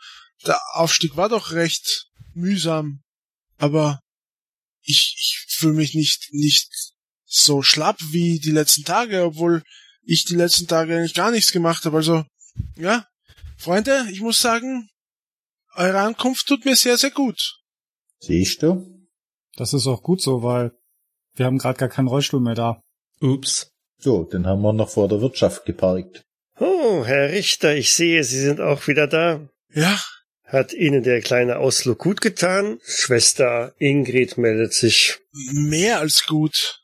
[0.47, 3.03] der Aufstieg war doch recht mühsam.
[3.59, 4.01] Aber
[4.83, 6.69] ich, ich fühle mich nicht, nicht
[7.27, 9.63] so schlapp wie die letzten Tage, obwohl
[10.07, 11.97] ich die letzten Tage eigentlich gar nichts gemacht habe.
[11.99, 12.25] Also,
[12.77, 13.07] ja,
[13.57, 14.89] Freunde, ich muss sagen,
[15.75, 17.59] eure Ankunft tut mir sehr, sehr gut.
[18.21, 19.07] Siehst du?
[19.57, 20.73] Das ist auch gut so, weil
[21.35, 22.81] wir haben gerade gar keinen Rollstuhl mehr da.
[23.21, 23.71] Ups.
[23.99, 26.23] So, den haben wir noch vor der Wirtschaft geparkt.
[26.59, 29.49] Oh, Herr Richter, ich sehe, Sie sind auch wieder da.
[29.73, 30.01] Ja,
[30.45, 32.79] Hat Ihnen der kleine Ausflug gut getan?
[32.85, 35.19] Schwester Ingrid meldet sich.
[35.53, 36.81] mehr als gut.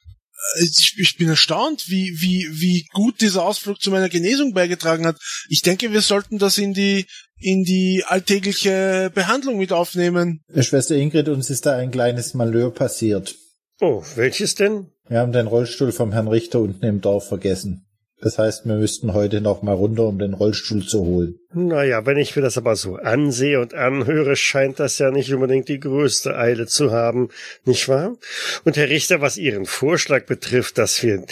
[0.57, 5.07] Äh, Ich, ich bin erstaunt, wie, wie, wie gut dieser Ausflug zu meiner Genesung beigetragen
[5.07, 5.17] hat.
[5.49, 7.07] Ich denke, wir sollten das in die,
[7.39, 10.43] in die alltägliche Behandlung mit aufnehmen.
[10.61, 13.37] Schwester Ingrid, uns ist da ein kleines Malheur passiert.
[13.81, 14.89] Oh, welches denn?
[15.09, 17.87] Wir haben den Rollstuhl vom Herrn Richter unten im Dorf vergessen.
[18.23, 21.39] Das heißt, wir müssten heute noch mal runter, um den Rollstuhl zu holen.
[21.55, 25.69] Naja, wenn ich mir das aber so ansehe und anhöre, scheint das ja nicht unbedingt
[25.69, 27.31] die größte Eile zu haben,
[27.65, 28.17] nicht wahr?
[28.65, 31.25] Und Herr Richter, was Ihren Vorschlag betrifft, dass wir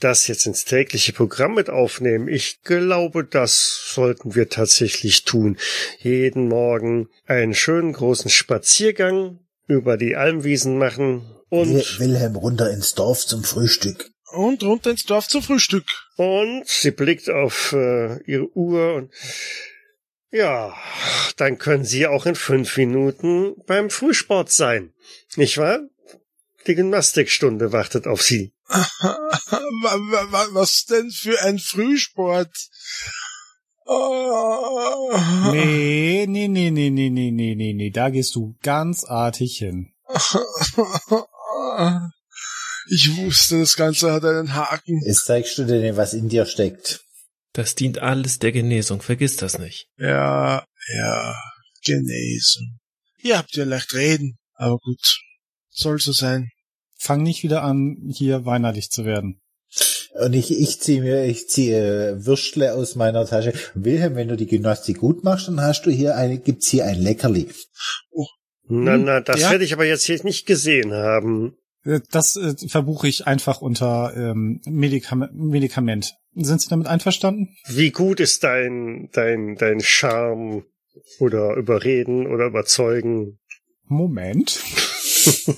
[0.00, 2.26] das jetzt ins tägliche Programm mit aufnehmen.
[2.28, 5.58] Ich glaube, das sollten wir tatsächlich tun.
[6.00, 12.94] Jeden Morgen einen schönen großen Spaziergang über die Almwiesen machen und Wil- Wilhelm runter ins
[12.94, 14.10] Dorf zum Frühstück.
[14.32, 15.84] Und runter ins Dorf zum Frühstück.
[16.16, 19.12] Und sie blickt auf äh, ihre Uhr und
[20.30, 20.74] ja,
[21.36, 24.94] dann können sie auch in fünf Minuten beim Frühsport sein.
[25.36, 25.80] Nicht wahr?
[26.66, 28.54] Die Gymnastikstunde wartet auf sie.
[28.68, 32.56] Wa- wa- wa- Was denn für ein Frühsport?
[33.84, 35.12] Oh.
[35.50, 39.92] Nee, nee, nee, nee, nee, nee, nee, nee, nee, da gehst du ganz artig hin.
[42.90, 45.02] Ich wusste, das Ganze hat einen Haken.
[45.04, 47.04] Jetzt zeigst du denen, was in dir steckt.
[47.52, 49.88] Das dient alles der Genesung, vergiss das nicht.
[49.98, 50.64] Ja,
[50.94, 51.34] ja,
[51.84, 52.80] genesen.
[53.18, 55.20] Ihr habt ja leicht reden, aber gut,
[55.70, 56.50] soll so sein.
[56.98, 59.40] Fang nicht wieder an, hier weinerlich zu werden.
[60.14, 63.54] Und ich, ich ziehe mir, ich ziehe Würstle aus meiner Tasche.
[63.74, 67.00] Wilhelm, wenn du die Gymnastik gut machst, dann hast du hier eine, gibt's hier ein
[67.00, 67.48] Leckerli.
[68.64, 69.50] Na, Hm, na, das ja.
[69.50, 71.56] werde ich aber jetzt hier nicht gesehen haben.
[71.84, 76.16] Äh, Das äh, verbuche ich einfach unter ähm, Medikam Medikament.
[76.34, 77.54] Sind Sie damit einverstanden?
[77.66, 80.64] Wie gut ist dein, dein, dein Charme
[81.18, 83.38] oder überreden oder überzeugen?
[83.84, 84.58] Moment.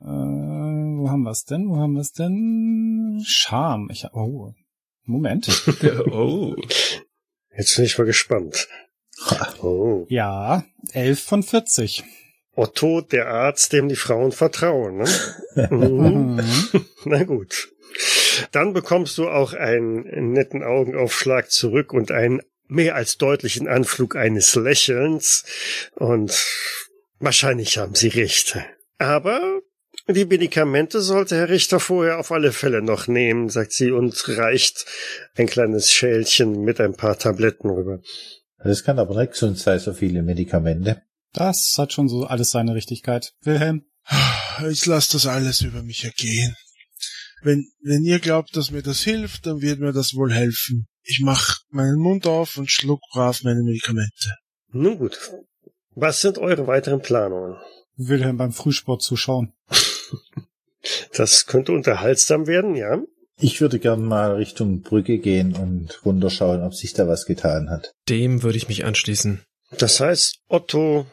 [0.00, 1.68] äh, wo haben wir's denn?
[1.68, 3.22] Wo haben wir's denn?
[3.24, 3.88] Charme.
[3.90, 4.54] Ich, oh.
[5.04, 5.48] Moment.
[6.10, 6.56] oh.
[7.56, 8.68] Jetzt bin ich mal gespannt.
[9.62, 10.06] Oh.
[10.08, 12.04] Ja, 11 von 40.
[12.54, 14.98] Otto, der Arzt, dem die Frauen vertrauen.
[14.98, 15.08] Ne?
[15.70, 16.40] Mhm.
[17.04, 17.72] Na gut.
[18.52, 24.54] Dann bekommst du auch einen netten Augenaufschlag zurück und einen mehr als deutlichen Anflug eines
[24.54, 25.44] Lächelns.
[25.96, 26.46] Und
[27.18, 28.56] wahrscheinlich haben sie recht.
[28.98, 29.60] Aber
[30.08, 34.86] die Medikamente sollte Herr Richter vorher auf alle Fälle noch nehmen, sagt sie und reicht
[35.36, 38.00] ein kleines Schälchen mit ein paar Tabletten rüber.
[38.62, 41.02] Das kann aber nicht gesund sein, so viele Medikamente.
[41.32, 43.32] Das hat schon so alles seine Richtigkeit.
[43.42, 43.84] Wilhelm,
[44.68, 46.56] Ich lasse das alles über mich ergehen.
[47.42, 50.86] Wenn, wenn ihr glaubt, dass mir das hilft, dann wird mir das wohl helfen.
[51.02, 54.36] Ich mach meinen Mund auf und schluck brav meine Medikamente.
[54.72, 55.18] Nun gut.
[55.94, 57.56] Was sind eure weiteren Planungen?
[57.96, 59.52] Wilhelm beim Frühsport zuschauen.
[61.12, 63.02] Das könnte unterhaltsam werden, ja?
[63.38, 67.92] Ich würde gern mal Richtung Brücke gehen und runterschauen, ob sich da was getan hat.
[68.08, 69.42] Dem würde ich mich anschließen.
[69.78, 71.06] Das heißt, Otto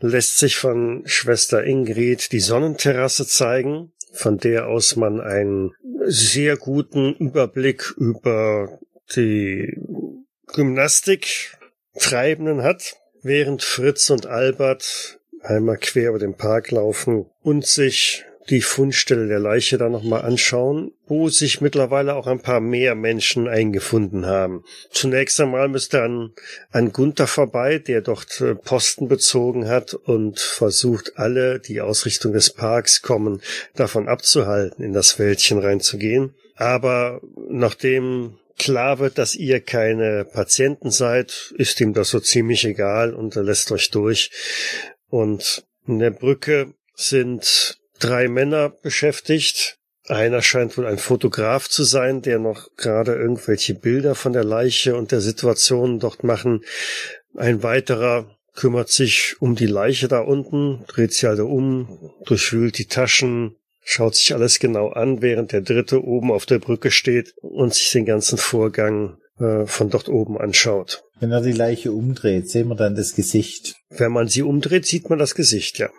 [0.00, 5.72] lässt sich von Schwester Ingrid die Sonnenterrasse zeigen, von der aus man einen
[6.06, 8.78] sehr guten Überblick über
[9.14, 9.76] die
[10.54, 11.56] Gymnastik
[11.98, 18.60] Treibenden hat, während Fritz und Albert einmal quer über den Park laufen und sich die
[18.60, 24.26] Fundstelle der Leiche da nochmal anschauen, wo sich mittlerweile auch ein paar mehr Menschen eingefunden
[24.26, 24.64] haben.
[24.90, 26.32] Zunächst einmal müsste an,
[26.70, 32.32] an Gunther vorbei, der dort äh, Posten bezogen hat und versucht, alle, die aus Richtung
[32.32, 33.40] des Parks kommen,
[33.74, 36.34] davon abzuhalten, in das Wäldchen reinzugehen.
[36.56, 43.14] Aber nachdem klar wird, dass ihr keine Patienten seid, ist ihm das so ziemlich egal
[43.14, 44.30] und er lässt euch durch.
[45.08, 49.78] Und in der Brücke sind drei Männer beschäftigt.
[50.08, 54.96] Einer scheint wohl ein Fotograf zu sein, der noch gerade irgendwelche Bilder von der Leiche
[54.96, 56.64] und der Situation dort machen.
[57.34, 62.86] Ein weiterer kümmert sich um die Leiche da unten, dreht sie alle um, durchwühlt die
[62.86, 67.74] Taschen, schaut sich alles genau an, während der dritte oben auf der Brücke steht und
[67.74, 71.02] sich den ganzen Vorgang äh, von dort oben anschaut.
[71.18, 73.74] Wenn er die Leiche umdreht, sehen wir dann das Gesicht.
[73.90, 75.90] Wenn man sie umdreht, sieht man das Gesicht, ja.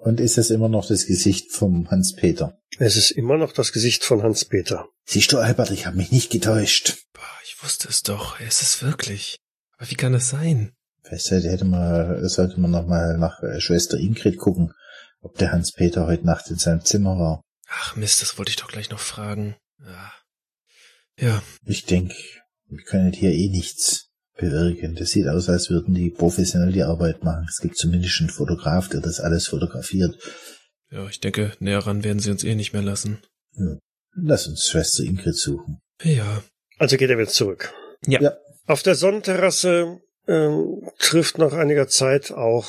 [0.00, 2.58] Und ist es immer noch das Gesicht vom Hans-Peter?
[2.78, 4.88] Es ist immer noch das Gesicht von Hans-Peter.
[5.04, 6.96] Siehst du, Albert, ich habe mich nicht getäuscht.
[7.12, 8.40] Boah, ich wusste es doch.
[8.40, 9.36] Es ist wirklich.
[9.76, 10.72] Aber wie kann es sein?
[11.02, 14.72] Vielleicht sollte, hätte man, sollte man noch mal nach äh, Schwester Ingrid gucken,
[15.20, 17.42] ob der Hans-Peter heute Nacht in seinem Zimmer war.
[17.68, 19.56] Ach Mist, das wollte ich doch gleich noch fragen.
[19.84, 20.12] Ja.
[21.18, 22.14] Ja, Ich denke,
[22.68, 24.94] wir können hier eh nichts bewirken.
[24.94, 27.46] Das sieht aus, als würden die professionell die Arbeit machen.
[27.48, 30.16] Es gibt zumindest einen Fotograf, der das alles fotografiert.
[30.90, 33.22] ja, ich denke, näher ran werden sie uns eh nicht mehr lassen.
[34.14, 35.80] Lass uns Schwester Ingrid suchen.
[36.02, 36.42] Ja.
[36.78, 37.72] Also geht er wieder zurück.
[38.06, 38.20] Ja.
[38.20, 38.36] Ja.
[38.66, 42.68] Auf der Sonnenterrasse ähm, trifft nach einiger Zeit auch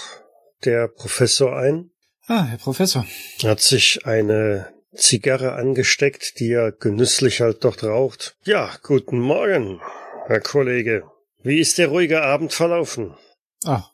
[0.65, 1.89] der Professor ein,
[2.27, 3.05] Ah, Herr Professor.
[3.43, 8.35] hat sich eine Zigarre angesteckt, die er genüsslich halt dort raucht.
[8.45, 9.79] Ja, guten Morgen,
[10.27, 11.03] Herr Kollege.
[11.43, 13.15] Wie ist der ruhige Abend verlaufen?
[13.63, 13.85] Ah,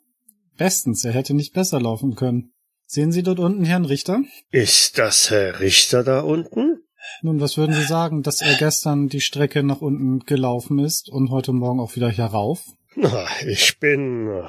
[0.56, 1.04] bestens.
[1.04, 2.52] Er hätte nicht besser laufen können.
[2.86, 4.22] Sehen Sie dort unten Herrn Richter?
[4.50, 6.82] Ist das Herr Richter da unten?
[7.22, 11.30] Nun, was würden Sie sagen, dass er gestern die Strecke nach unten gelaufen ist und
[11.30, 12.64] heute Morgen auch wieder hier rauf?
[12.96, 14.48] Na, ich bin äh,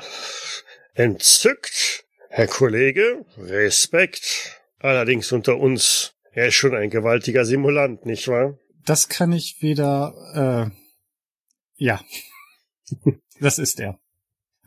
[0.94, 2.06] entzückt.
[2.30, 4.62] Herr Kollege, Respekt.
[4.80, 8.58] Allerdings unter uns, er ist schon ein gewaltiger Simulant, nicht wahr?
[8.86, 12.00] Das kann ich weder, äh, ja.
[13.40, 14.00] Das ist er.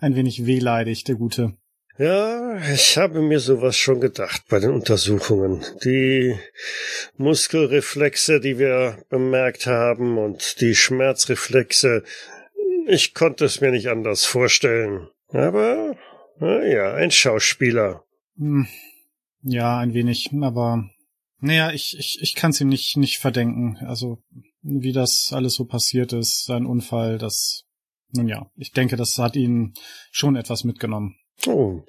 [0.01, 1.57] Ein wenig wehleidig, der Gute.
[1.99, 5.62] Ja, ich habe mir sowas schon gedacht bei den Untersuchungen.
[5.85, 6.39] Die
[7.18, 12.03] Muskelreflexe, die wir bemerkt haben und die Schmerzreflexe,
[12.87, 15.09] ich konnte es mir nicht anders vorstellen.
[15.29, 15.97] Aber,
[16.39, 18.05] na ja, ein Schauspieler.
[18.39, 18.66] Hm,
[19.43, 20.91] ja, ein wenig, aber
[21.41, 23.77] naja, ich, ich, ich kann es ihm nicht, nicht verdenken.
[23.87, 24.23] Also,
[24.62, 27.64] wie das alles so passiert ist, sein Unfall, das,
[28.13, 29.75] nun ja, ich denke, das hat ihn
[30.11, 31.17] schon etwas mitgenommen.
[31.47, 31.83] Oh,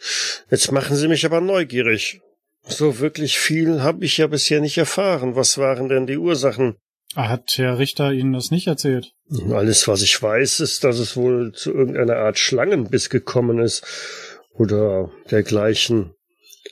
[0.49, 2.21] jetzt machen Sie mich aber neugierig.
[2.65, 5.35] So wirklich viel habe ich ja bisher nicht erfahren.
[5.35, 6.75] Was waren denn die Ursachen?
[7.15, 9.13] Hat Herr Richter Ihnen das nicht erzählt?
[9.51, 13.85] Alles, was ich weiß, ist, dass es wohl zu irgendeiner Art Schlangenbiss gekommen ist
[14.53, 16.15] oder dergleichen.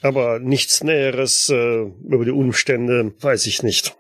[0.02, 3.96] Aber nichts Näheres äh, über die Umstände weiß ich nicht.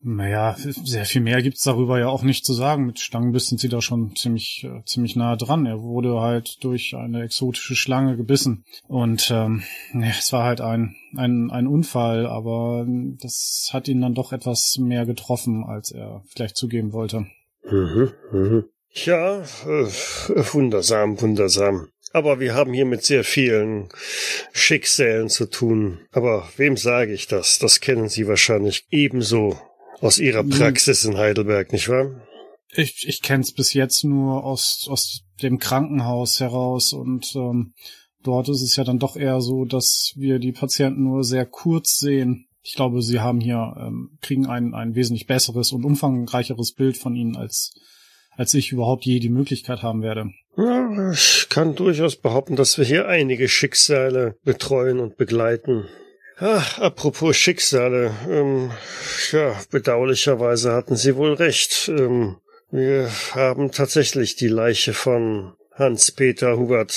[0.00, 2.86] Naja, sehr viel mehr gibt's darüber ja auch nicht zu sagen.
[2.86, 5.66] Mit Schlangenbiss sind sie da schon ziemlich, äh, ziemlich nah dran.
[5.66, 8.64] Er wurde halt durch eine exotische Schlange gebissen.
[8.86, 12.86] Und ähm, ja, es war halt ein, ein, ein Unfall, aber
[13.20, 17.26] das hat ihn dann doch etwas mehr getroffen, als er vielleicht zugeben wollte.
[17.68, 18.64] Mhm, mhm.
[18.92, 19.86] Ja, äh,
[20.52, 21.88] wundersam, wundersam.
[22.12, 23.88] Aber wir haben hier mit sehr vielen
[24.52, 25.98] Schicksalen zu tun.
[26.12, 27.58] Aber wem sage ich das?
[27.58, 29.58] Das kennen Sie wahrscheinlich ebenso
[30.00, 32.10] aus Ihrer Praxis in Heidelberg, nicht wahr?
[32.74, 37.72] Ich, ich kenne es bis jetzt nur aus, aus dem Krankenhaus heraus und ähm,
[38.22, 41.98] dort ist es ja dann doch eher so, dass wir die Patienten nur sehr kurz
[41.98, 42.46] sehen.
[42.62, 47.16] Ich glaube, sie haben hier, ähm, kriegen ein, ein wesentlich besseres und umfangreicheres Bild von
[47.16, 47.72] ihnen, als,
[48.32, 50.30] als ich überhaupt je die Möglichkeit haben werde.
[50.56, 55.86] Ja, ich kann durchaus behaupten, dass wir hier einige Schicksale betreuen und begleiten.
[56.40, 58.70] Ach, apropos Schicksale, ähm,
[59.32, 61.88] ja, bedauerlicherweise hatten Sie wohl recht.
[61.88, 62.36] Ähm,
[62.70, 66.94] wir haben tatsächlich die Leiche von Hans-Peter Hubert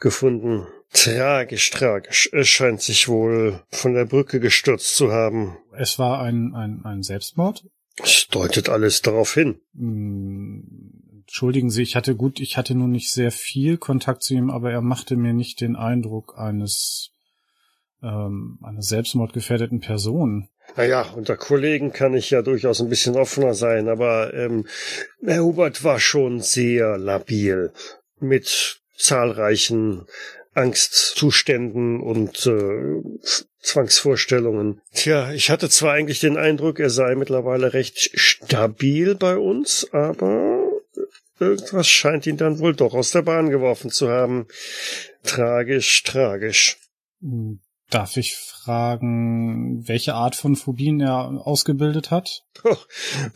[0.00, 0.66] gefunden.
[0.92, 2.28] Tragisch, tragisch.
[2.32, 5.56] Es scheint sich wohl von der Brücke gestürzt zu haben.
[5.72, 7.64] Es war ein, ein, ein Selbstmord?
[8.02, 9.60] Es deutet alles darauf hin.
[9.74, 14.50] Hm, entschuldigen Sie, ich hatte gut, ich hatte nun nicht sehr viel Kontakt zu ihm,
[14.50, 17.15] aber er machte mir nicht den Eindruck eines
[18.02, 20.48] ähm, einer selbstmordgefährdeten Person.
[20.76, 24.66] Naja, unter Kollegen kann ich ja durchaus ein bisschen offener sein, aber ähm,
[25.24, 27.72] Herr Hubert war schon sehr labil
[28.18, 30.06] mit zahlreichen
[30.54, 33.02] Angstzuständen und äh,
[33.60, 34.80] Zwangsvorstellungen.
[34.94, 40.70] Tja, ich hatte zwar eigentlich den Eindruck, er sei mittlerweile recht stabil bei uns, aber
[41.38, 44.46] irgendwas scheint ihn dann wohl doch aus der Bahn geworfen zu haben.
[45.24, 46.78] Tragisch, tragisch.
[47.90, 52.42] Darf ich fragen, welche Art von Phobien er ausgebildet hat?
[52.64, 52.76] Oh,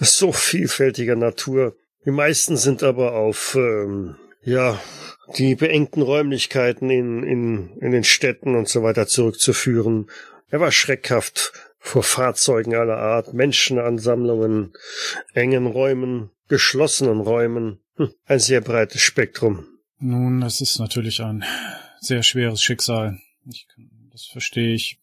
[0.00, 1.76] so vielfältiger Natur.
[2.04, 4.80] Die meisten sind aber auf, ähm, ja,
[5.36, 10.10] die beengten Räumlichkeiten in, in, in den Städten und so weiter zurückzuführen.
[10.48, 14.72] Er war schreckhaft vor Fahrzeugen aller Art, Menschenansammlungen,
[15.32, 17.80] engen Räumen, geschlossenen Räumen.
[17.96, 19.66] Hm, ein sehr breites Spektrum.
[19.98, 21.44] Nun, das ist natürlich ein
[22.00, 23.18] sehr schweres Schicksal.
[23.46, 23.89] Ich kann
[24.20, 24.98] das verstehe ich.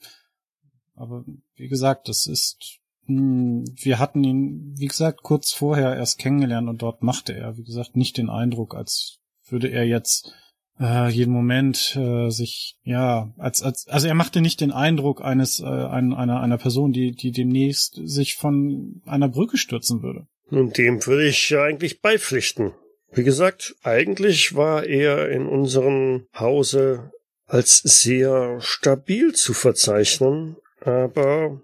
[0.96, 1.24] Aber
[1.56, 6.82] wie gesagt, das ist, hm, wir hatten ihn, wie gesagt, kurz vorher erst kennengelernt und
[6.82, 10.34] dort machte er, wie gesagt, nicht den Eindruck, als würde er jetzt
[10.80, 15.60] äh, jeden Moment äh, sich, ja, als, als, also er machte nicht den Eindruck eines,
[15.60, 20.28] äh, ein, einer, einer Person, die, die demnächst sich von einer Brücke stürzen würde.
[20.50, 22.74] Nun, dem würde ich ja eigentlich beipflichten.
[23.12, 27.12] Wie gesagt, eigentlich war er in unserem Hause
[27.48, 31.62] als sehr stabil zu verzeichnen, aber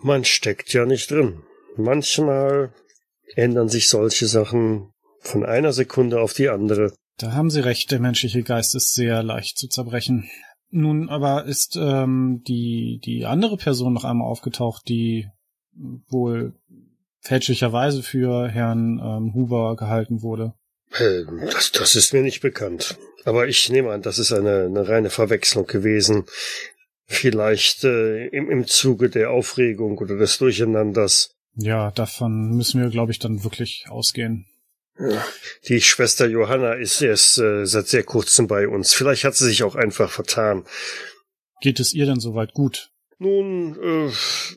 [0.00, 1.42] man steckt ja nicht drin.
[1.76, 2.72] Manchmal
[3.34, 6.92] ändern sich solche Sachen von einer Sekunde auf die andere.
[7.18, 10.28] Da haben Sie recht, der menschliche Geist ist sehr leicht zu zerbrechen.
[10.70, 15.28] Nun aber ist ähm, die, die andere Person noch einmal aufgetaucht, die
[16.08, 16.54] wohl
[17.20, 20.54] fälschlicherweise für Herrn ähm, Huber gehalten wurde.
[20.98, 22.96] Äh, das, das ist mir nicht bekannt.
[23.24, 26.24] Aber ich nehme an, das ist eine, eine reine Verwechslung gewesen.
[27.06, 31.34] Vielleicht äh, im, im Zuge der Aufregung oder des Durcheinanders.
[31.56, 34.46] Ja, davon müssen wir, glaube ich, dann wirklich ausgehen.
[34.98, 35.24] Ja,
[35.68, 38.94] die Schwester Johanna ist erst äh, seit sehr kurzem bei uns.
[38.94, 40.64] Vielleicht hat sie sich auch einfach vertan.
[41.60, 42.90] Geht es ihr denn soweit gut?
[43.18, 44.12] Nun, äh,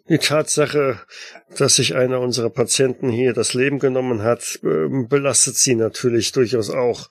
[0.10, 0.99] die Tatsache,
[1.58, 6.70] dass sich einer unserer Patienten hier das Leben genommen hat, äh, belastet sie natürlich durchaus
[6.70, 7.10] auch.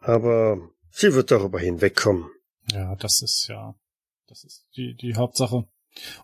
[0.00, 2.30] Aber sie wird darüber hinwegkommen.
[2.72, 3.74] Ja, das ist ja,
[4.26, 5.66] das ist die, die Hauptsache.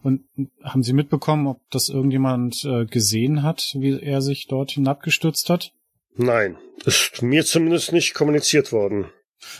[0.02, 0.24] Und
[0.62, 5.72] haben Sie mitbekommen, ob das irgendjemand äh, gesehen hat, wie er sich dort hinabgestürzt hat?
[6.14, 9.10] Nein, ist mir zumindest nicht kommuniziert worden.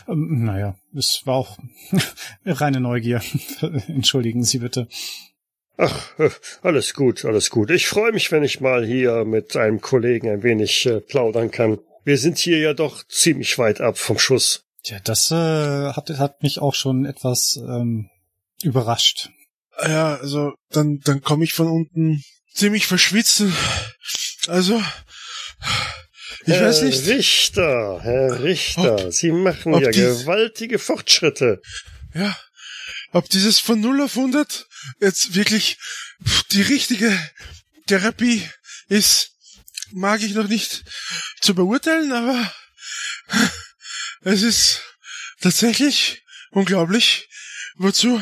[0.07, 1.57] Ähm, naja, es war auch
[2.45, 3.21] reine Neugier.
[3.87, 4.87] Entschuldigen Sie bitte.
[5.77, 6.29] Ach, äh,
[6.61, 7.69] alles gut, alles gut.
[7.69, 11.79] Ich freue mich, wenn ich mal hier mit einem Kollegen ein wenig äh, plaudern kann.
[12.03, 14.63] Wir sind hier ja doch ziemlich weit ab vom Schuss.
[14.83, 15.35] Tja, das äh,
[15.93, 18.09] hat, hat mich auch schon etwas ähm,
[18.61, 19.29] überrascht.
[19.81, 22.23] Ja, also dann, dann komme ich von unten
[22.53, 23.53] ziemlich verschwitzen.
[24.47, 24.81] Also,
[26.45, 27.05] ich Herr weiß nicht.
[27.07, 31.61] Richter, Herr Richter, Ob- Sie machen ja dies- gewaltige Fortschritte.
[32.13, 32.37] Ja,
[33.11, 34.67] ob dieses von 0 auf 100
[34.99, 35.77] jetzt wirklich
[36.51, 37.17] die richtige
[37.87, 38.47] Therapie
[38.87, 39.31] ist,
[39.91, 40.83] mag ich noch nicht
[41.41, 42.51] zu beurteilen, aber
[44.21, 44.81] es ist
[45.41, 47.27] tatsächlich unglaublich,
[47.75, 48.21] wozu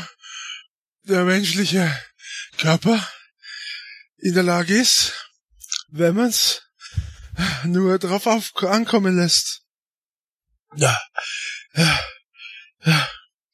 [1.03, 1.95] der menschliche
[2.57, 3.05] Körper
[4.17, 5.13] in der Lage ist,
[5.89, 6.61] wenn man's
[7.65, 9.61] nur drauf auf ankommen lässt.
[10.75, 10.97] Ja,
[11.75, 11.99] ja,
[12.85, 13.07] ja.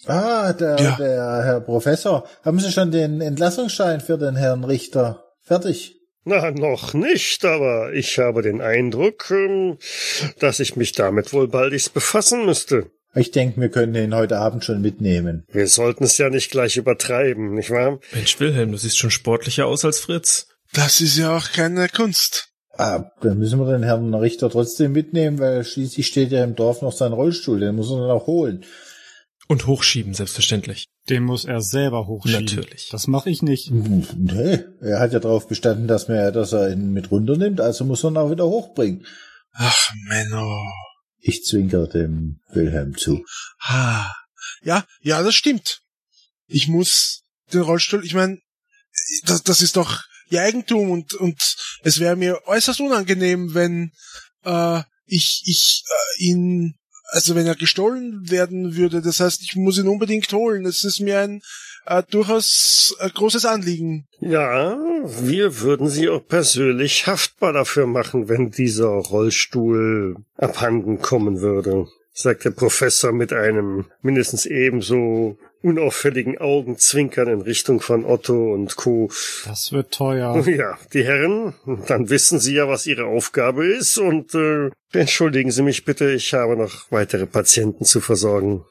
[0.05, 0.95] Ah, der, Ja.
[0.95, 2.27] der Herr Professor.
[2.43, 5.25] Haben Sie schon den Entlassungsschein für den Herrn Richter?
[5.41, 5.95] Fertig.
[6.23, 9.77] Na, noch nicht, aber ich habe den Eindruck, ähm,
[10.39, 12.91] dass ich mich damit wohl baldigst befassen müsste.
[13.15, 15.45] Ich denke, wir können ihn heute Abend schon mitnehmen.
[15.51, 17.99] Wir sollten es ja nicht gleich übertreiben, nicht wahr?
[18.13, 20.47] Mensch, Wilhelm, du siehst schon sportlicher aus als Fritz.
[20.73, 22.48] Das ist ja auch keine Kunst.
[22.79, 26.81] Ah, dann müssen wir den Herrn Richter trotzdem mitnehmen, weil schließlich steht ja im Dorf
[26.81, 28.63] noch sein Rollstuhl, den muss er dann auch holen.
[29.49, 30.87] Und hochschieben, selbstverständlich.
[31.09, 32.45] Den muss er selber hochschieben.
[32.45, 32.87] Natürlich.
[32.89, 33.69] Das mache ich nicht.
[33.69, 38.05] Nee, er hat ja darauf bestanden, dass, man, dass er ihn mit runternimmt, also muss
[38.05, 39.05] er ihn auch wieder hochbringen.
[39.51, 40.63] Ach, Menno.
[41.17, 43.25] Ich zwinker dem Wilhelm zu.
[43.59, 44.09] Ha.
[44.63, 45.81] Ja, ja, das stimmt.
[46.47, 48.39] Ich muss den Rollstuhl, ich meine,
[49.25, 49.99] das, das ist doch
[50.29, 53.91] ihr Eigentum und, und es wäre mir äußerst unangenehm, wenn
[54.43, 56.75] äh, ich, ich äh, ihn,
[57.11, 59.01] also wenn er gestohlen werden würde.
[59.01, 60.65] Das heißt, ich muss ihn unbedingt holen.
[60.65, 61.41] Es ist mir ein
[61.85, 64.07] äh, durchaus äh, großes Anliegen.
[64.19, 71.87] Ja, wir würden Sie auch persönlich haftbar dafür machen, wenn dieser Rollstuhl abhanden kommen würde,
[72.13, 79.09] sagt der Professor mit einem mindestens ebenso unauffälligen Augenzwinkern in Richtung von Otto und Co.
[79.45, 80.45] Das wird teuer.
[80.47, 81.53] Ja, die Herren,
[81.87, 86.33] dann wissen Sie ja, was Ihre Aufgabe ist und äh, entschuldigen Sie mich bitte, ich
[86.33, 88.63] habe noch weitere Patienten zu versorgen.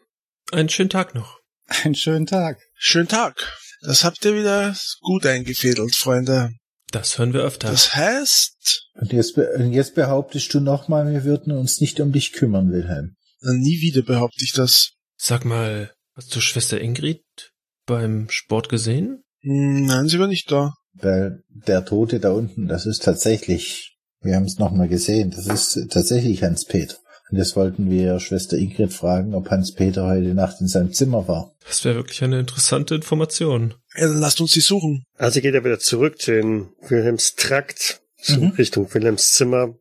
[0.50, 1.38] Einen schönen Tag noch.
[1.84, 2.58] Einen schönen Tag.
[2.74, 3.52] Schönen Tag.
[3.82, 6.50] Das habt ihr wieder gut eingefädelt, Freunde.
[6.90, 7.70] Das hören wir öfter.
[7.70, 12.32] Das heißt, Und jetzt, be- jetzt behauptest du nochmal, wir würden uns nicht um dich
[12.32, 13.14] kümmern, Wilhelm.
[13.42, 14.92] nie wieder behaupte ich das.
[15.18, 17.22] Sag mal, hast du Schwester Ingrid
[17.86, 19.22] beim Sport gesehen?
[19.40, 20.74] Nein, sie war nicht da.
[20.92, 25.90] Weil der Tote da unten, das ist tatsächlich, wir haben es nochmal gesehen, das ist
[25.90, 26.96] tatsächlich Hans-Peter.
[27.30, 31.54] Und jetzt wollten wir Schwester Ingrid fragen, ob Hans-Peter heute Nacht in seinem Zimmer war.
[31.66, 33.74] Das wäre wirklich eine interessante Information.
[33.94, 35.04] Ja, dann lasst uns sie suchen.
[35.16, 38.48] Also geht er wieder zurück in Wilhelms Trakt, Mhm.
[38.58, 39.76] Richtung Wilhelms Zimmer.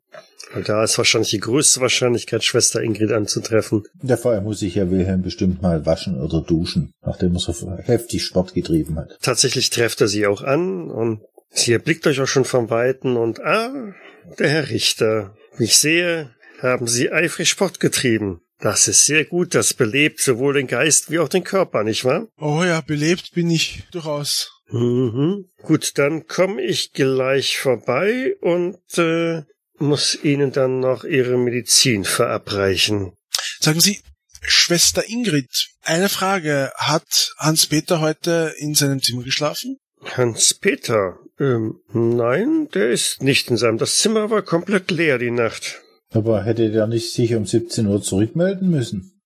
[0.54, 3.84] Und da ist wahrscheinlich die größte Wahrscheinlichkeit, Schwester Ingrid anzutreffen.
[4.02, 8.24] Der Vorher muss sich ja Wilhelm bestimmt mal waschen oder duschen, nachdem er so heftig
[8.24, 9.18] Sport getrieben hat.
[9.22, 13.42] Tatsächlich trefft er sie auch an und sie erblickt euch auch schon vom Weiten und
[13.42, 13.94] ah,
[14.40, 15.36] der Herr Richter.
[15.58, 16.30] Wie ich sehe,
[16.62, 18.42] haben Sie eifrig Sport getrieben.
[18.60, 22.28] Das ist sehr gut, das belebt sowohl den Geist wie auch den Körper, nicht wahr?
[22.40, 24.52] Oh ja, belebt bin ich durchaus.
[24.70, 25.46] Mhm.
[25.62, 29.44] Gut, dann komme ich gleich vorbei und äh,
[29.80, 33.14] muss Ihnen dann noch Ihre Medizin verabreichen.
[33.60, 34.00] Sagen Sie,
[34.42, 36.72] Schwester Ingrid, eine Frage.
[36.76, 39.78] Hat Hans-Peter heute in seinem Zimmer geschlafen?
[40.04, 43.78] Hans-Peter, ähm, nein, der ist nicht in seinem.
[43.78, 45.82] Das Zimmer war komplett leer die Nacht.
[46.12, 49.17] Aber hätte der nicht sich um 17 Uhr zurückmelden müssen?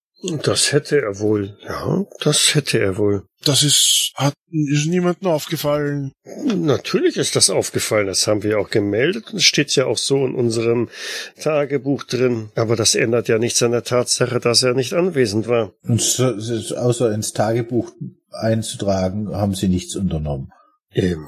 [0.43, 1.57] Das hätte er wohl.
[1.63, 3.23] Ja, das hätte er wohl.
[3.43, 6.11] Das ist, hat, ist niemandem aufgefallen.
[6.45, 10.23] Natürlich ist das aufgefallen, das haben wir auch gemeldet und es steht ja auch so
[10.25, 10.89] in unserem
[11.39, 12.51] Tagebuch drin.
[12.55, 15.73] Aber das ändert ja nichts an der Tatsache, dass er nicht anwesend war.
[15.83, 17.91] Und so, so, außer ins Tagebuch
[18.31, 20.51] einzutragen, haben sie nichts unternommen.
[20.93, 21.27] Ähm,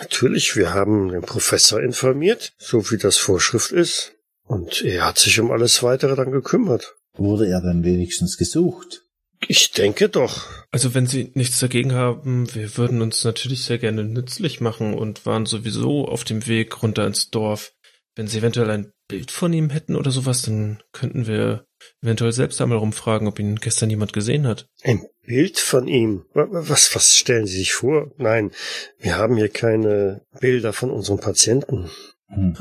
[0.00, 4.12] natürlich, wir haben den Professor informiert, so wie das Vorschrift ist.
[4.44, 6.94] Und er hat sich um alles weitere dann gekümmert.
[7.14, 9.02] Wurde er dann wenigstens gesucht?
[9.48, 10.46] Ich denke doch.
[10.70, 15.26] Also wenn Sie nichts dagegen haben, wir würden uns natürlich sehr gerne nützlich machen und
[15.26, 17.72] waren sowieso auf dem Weg runter ins Dorf.
[18.14, 21.66] Wenn Sie eventuell ein Bild von ihm hätten oder sowas, dann könnten wir
[22.02, 24.68] eventuell selbst einmal rumfragen, ob ihn gestern jemand gesehen hat.
[24.82, 26.24] Ein Bild von ihm?
[26.32, 28.12] Was, was stellen Sie sich vor?
[28.18, 28.52] Nein,
[28.98, 31.90] wir haben hier keine Bilder von unseren Patienten.
[32.28, 32.56] Hm.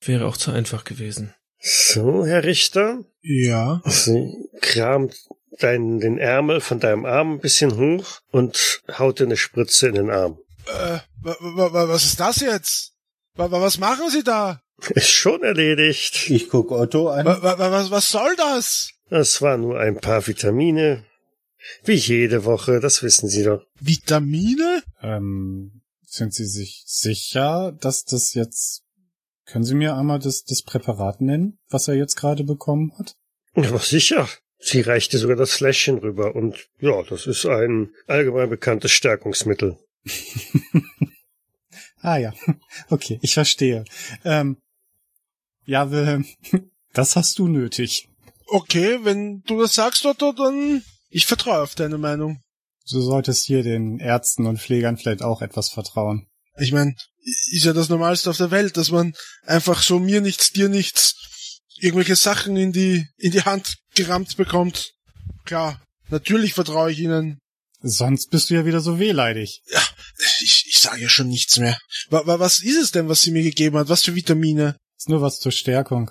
[0.00, 1.34] Wäre auch zu einfach gewesen.
[1.60, 3.04] So, Herr Richter?
[3.22, 3.82] Ja.
[3.84, 5.16] Sie kramt
[5.58, 9.94] deinen, den Ärmel von deinem Arm ein bisschen hoch und haut dir eine Spritze in
[9.94, 10.38] den Arm.
[10.66, 12.92] Äh, was ist das jetzt?
[13.34, 14.62] Was machen Sie da?
[14.90, 16.30] Ist schon erledigt.
[16.30, 17.26] Ich guck Otto an.
[17.26, 18.90] Was, was soll das?
[19.10, 21.04] Das war nur ein paar Vitamine.
[21.84, 23.66] Wie jede Woche, das wissen Sie doch.
[23.80, 24.82] Vitamine?
[25.02, 28.82] Ähm, sind Sie sich sicher, dass das jetzt...
[29.48, 33.16] Können Sie mir einmal das, das Präparat nennen, was er jetzt gerade bekommen hat?
[33.54, 34.28] Aber sicher.
[34.58, 39.78] Sie reichte sogar das Fläschchen rüber und ja, das ist ein allgemein bekanntes Stärkungsmittel.
[42.00, 42.34] ah ja,
[42.90, 43.84] okay, ich verstehe.
[44.22, 44.58] Ähm,
[45.64, 46.26] ja, Wilhelm,
[46.92, 48.08] das hast du nötig.
[48.48, 52.42] Okay, wenn du das sagst, Otto, dann ich vertraue auf deine Meinung.
[52.90, 56.26] Du solltest hier den Ärzten und Pflegern vielleicht auch etwas vertrauen.
[56.58, 56.94] Ich meine,
[57.52, 59.14] ist ja das Normalste auf der Welt, dass man
[59.44, 64.92] einfach so mir nichts, dir nichts, irgendwelche Sachen in die, in die Hand gerammt bekommt.
[65.44, 67.38] Klar, natürlich vertraue ich ihnen.
[67.80, 69.62] Sonst bist du ja wieder so wehleidig.
[69.70, 69.80] Ja,
[70.42, 71.78] ich, ich sage ja schon nichts mehr.
[72.10, 73.88] Was ist es denn, was sie mir gegeben hat?
[73.88, 74.76] Was für Vitamine?
[74.96, 76.10] Ist nur was zur Stärkung.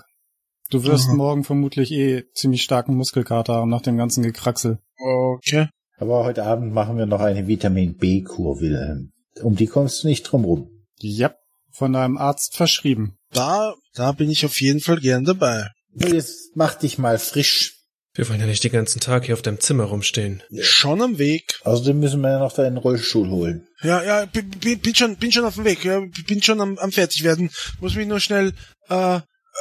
[0.69, 1.15] Du wirst Aha.
[1.15, 4.79] morgen vermutlich eh ziemlich starken Muskelkater haben nach dem ganzen Gekraxel.
[4.97, 5.67] Okay.
[5.97, 9.11] Aber heute Abend machen wir noch eine Vitamin B-Kur, Wilhelm.
[9.41, 10.69] Um die kommst du nicht drum rum.
[10.99, 11.33] Ja,
[11.71, 13.17] von deinem Arzt verschrieben.
[13.31, 15.69] Da, da bin ich auf jeden Fall gern dabei.
[15.93, 17.73] Jetzt mach dich mal frisch.
[18.13, 20.41] Wir wollen ja nicht den ganzen Tag hier auf deinem Zimmer rumstehen.
[20.59, 21.59] Schon am Weg.
[21.63, 23.67] Außerdem müssen wir ja noch deinen Rollstuhl holen.
[23.83, 25.83] Ja, ja, bin, bin schon, bin schon auf dem Weg.
[25.83, 27.51] Ja, bin schon am, am Fertigwerden.
[27.79, 28.53] Muss mich nur schnell
[28.89, 29.19] äh,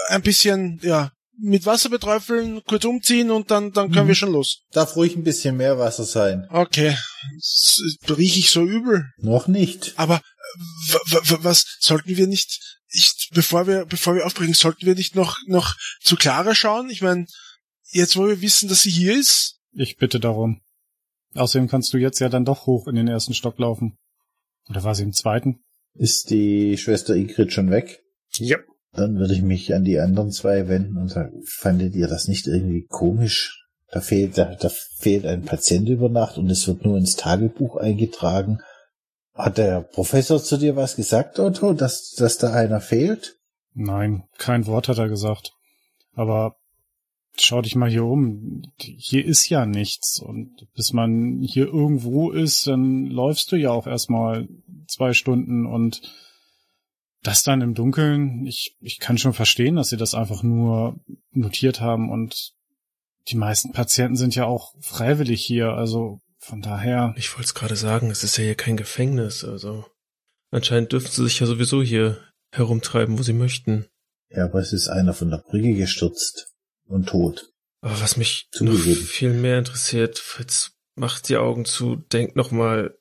[0.08, 4.08] ein bisschen, ja, mit Wasser beträufeln, kurz umziehen und dann, dann können mhm.
[4.08, 4.62] wir schon los.
[4.72, 6.46] Darf ruhig ein bisschen mehr Wasser sein.
[6.50, 6.96] Okay.
[8.08, 9.10] Riech ich so übel?
[9.18, 9.94] Noch nicht.
[9.96, 10.20] Aber
[11.40, 12.58] was sollten wir nicht,
[12.88, 16.88] ich, bevor wir, bevor wir aufbrechen, sollten wir nicht noch, noch zu Clara schauen?
[16.88, 17.26] Ich meine,
[17.90, 19.60] Jetzt, wo wir wissen, dass sie hier ist?
[19.72, 20.60] Ich bitte darum.
[21.34, 23.96] Außerdem kannst du jetzt ja dann doch hoch in den ersten Stock laufen.
[24.68, 25.60] Oder war sie im zweiten?
[25.94, 28.02] Ist die Schwester Ingrid schon weg?
[28.34, 28.58] Ja.
[28.96, 32.46] Dann würde ich mich an die anderen zwei wenden und sagen, fandet ihr das nicht
[32.46, 33.66] irgendwie komisch?
[33.90, 37.76] Da fehlt, da, da fehlt ein Patient über Nacht und es wird nur ins Tagebuch
[37.76, 38.58] eingetragen.
[39.34, 43.36] Hat der Professor zu dir was gesagt, Otto, dass, dass da einer fehlt?
[43.74, 45.52] Nein, kein Wort hat er gesagt.
[46.14, 46.56] Aber
[47.36, 48.62] schau dich mal hier um.
[48.78, 50.20] Hier ist ja nichts.
[50.20, 54.48] Und bis man hier irgendwo ist, dann läufst du ja auch erstmal
[54.88, 56.00] zwei Stunden und
[57.26, 61.00] das dann im Dunkeln, ich, ich kann schon verstehen, dass sie das einfach nur
[61.32, 62.52] notiert haben und
[63.28, 67.12] die meisten Patienten sind ja auch freiwillig hier, also von daher.
[67.16, 69.84] Ich wollte es gerade sagen, es ist ja hier kein Gefängnis, also
[70.50, 72.20] anscheinend dürfen sie sich ja sowieso hier
[72.52, 73.86] herumtreiben, wo sie möchten.
[74.30, 76.54] Ja, aber es ist einer von der Brücke gestürzt
[76.86, 77.52] und tot.
[77.80, 82.96] Aber was mich noch viel mehr interessiert, Fritz macht die Augen zu, denkt nochmal,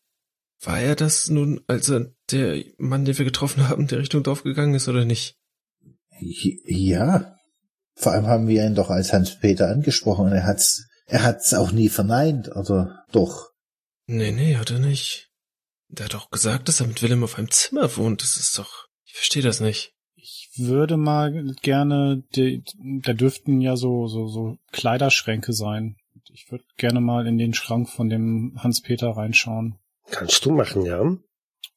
[0.65, 4.43] war er das nun, als er der Mann, den wir getroffen haben, der Richtung Dorf
[4.43, 5.37] gegangen ist oder nicht?
[6.19, 7.35] Ja.
[7.95, 11.71] Vor allem haben wir ihn doch als Hans-Peter angesprochen und er hat's, er hat's auch
[11.71, 13.51] nie verneint, oder doch?
[14.07, 15.29] Nee, nee, hat er nicht.
[15.87, 18.21] Der hat doch gesagt, dass er mit Willem auf einem Zimmer wohnt.
[18.21, 19.95] Das ist doch, ich verstehe das nicht
[20.57, 22.63] würde mal gerne, die,
[23.03, 25.97] da dürften ja so, so, so Kleiderschränke sein.
[26.31, 29.77] Ich würde gerne mal in den Schrank von dem Hans-Peter reinschauen.
[30.11, 31.17] Kannst du machen, ja.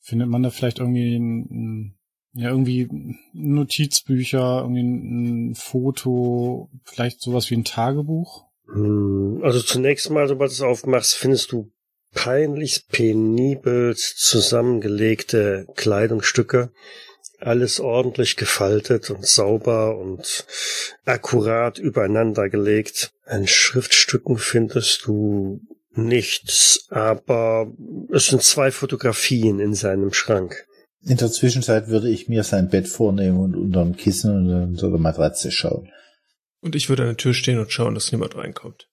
[0.00, 1.98] Findet man da vielleicht irgendwie ein,
[2.32, 2.88] ja, irgendwie
[3.32, 8.44] Notizbücher, irgendwie ein, ein Foto, vielleicht sowas wie ein Tagebuch?
[8.72, 11.70] Hm, also zunächst mal, sobald du es aufmachst, findest du
[12.14, 16.70] peinlich penibel zusammengelegte Kleidungsstücke
[17.40, 20.46] alles ordentlich gefaltet und sauber und
[21.04, 23.12] akkurat übereinander gelegt.
[23.24, 25.60] An Schriftstücken findest du
[25.92, 27.72] nichts, aber
[28.12, 30.66] es sind zwei Fotografien in seinem Schrank.
[31.04, 34.90] In der Zwischenzeit würde ich mir sein Bett vornehmen und unter dem Kissen und unter
[34.90, 35.90] der Matratze schauen.
[36.60, 38.88] Und ich würde an der Tür stehen und schauen, dass niemand reinkommt.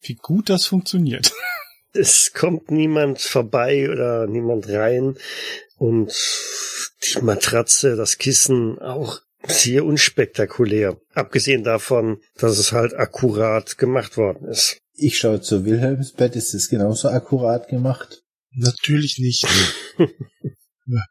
[0.00, 1.32] Wie gut das funktioniert.
[1.94, 5.18] Es kommt niemand vorbei oder niemand rein
[5.76, 6.10] und
[7.04, 10.96] die Matratze, das Kissen auch sehr unspektakulär.
[11.12, 14.80] Abgesehen davon, dass es halt akkurat gemacht worden ist.
[15.02, 18.22] Ich schaue zu Wilhelms Bett, ist es genauso akkurat gemacht?
[18.54, 19.46] Natürlich nicht.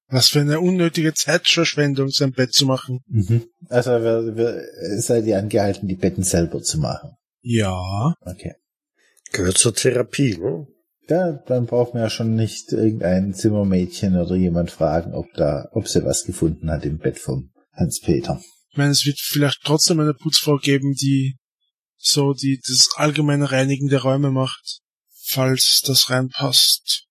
[0.08, 3.00] Was für eine unnötige Zeitverschwendung, sein Bett zu machen.
[3.08, 3.44] Mhm.
[3.68, 7.18] Also wir, wir, seid ihr angehalten, die Betten selber zu machen?
[7.42, 8.14] Ja.
[8.22, 8.54] Okay.
[9.34, 10.68] Gehört zur Therapie, ne?
[11.10, 15.89] Ja, dann braucht man ja schon nicht irgendein Zimmermädchen oder jemand fragen, ob da, ob
[15.89, 18.42] sie was gefunden hat im Bett vom Hans-Peter.
[18.70, 21.36] Ich meine, es wird vielleicht trotzdem eine Putzfrau geben, die
[22.02, 24.82] so die das allgemeine Reinigen der Räume macht,
[25.14, 27.06] falls das reinpasst.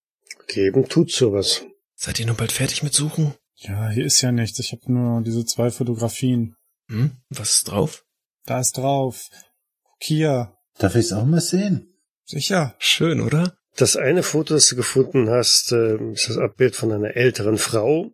[0.46, 1.62] Geben tut sowas.
[1.94, 3.34] Seid ihr nun bald fertig mit Suchen?
[3.56, 4.58] Ja, hier ist ja nichts.
[4.58, 6.56] Ich habe nur diese zwei Fotografien.
[6.88, 7.12] Hm?
[7.28, 8.04] Was ist drauf?
[8.46, 9.28] Da ist drauf.
[9.98, 10.56] Hier.
[10.78, 11.94] Darf ich es auch mal sehen?
[12.24, 12.74] Sicher.
[12.78, 13.54] Schön, oder?
[13.76, 18.10] Das eine Foto, das du gefunden hast, äh, ist das Abbild von einer älteren Frau,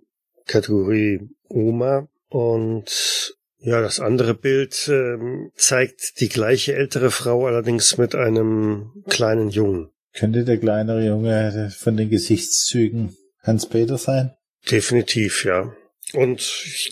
[0.46, 2.08] Kategorie Oma.
[2.28, 3.35] Und
[3.66, 9.90] ja, das andere Bild ähm, zeigt die gleiche ältere Frau, allerdings mit einem kleinen Jungen.
[10.14, 14.30] Könnte der kleinere Junge von den Gesichtszügen Hans-Peter sein?
[14.70, 15.74] Definitiv, ja.
[16.12, 16.40] Und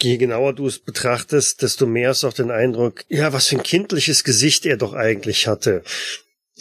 [0.00, 3.62] je genauer du es betrachtest, desto mehr du auch den Eindruck, ja, was für ein
[3.62, 5.84] kindliches Gesicht er doch eigentlich hatte.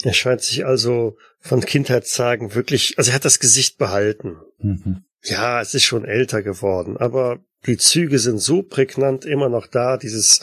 [0.04, 4.36] Er scheint sich also von Kindheitstagen wirklich, also er hat das Gesicht behalten.
[4.58, 5.06] Mhm.
[5.24, 9.96] Ja, es ist schon älter geworden, aber die Züge sind so prägnant immer noch da,
[9.96, 10.40] dieses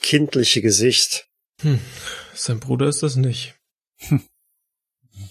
[0.00, 1.28] kindliche Gesicht.
[1.60, 1.80] Hm,
[2.34, 3.54] sein Bruder ist das nicht.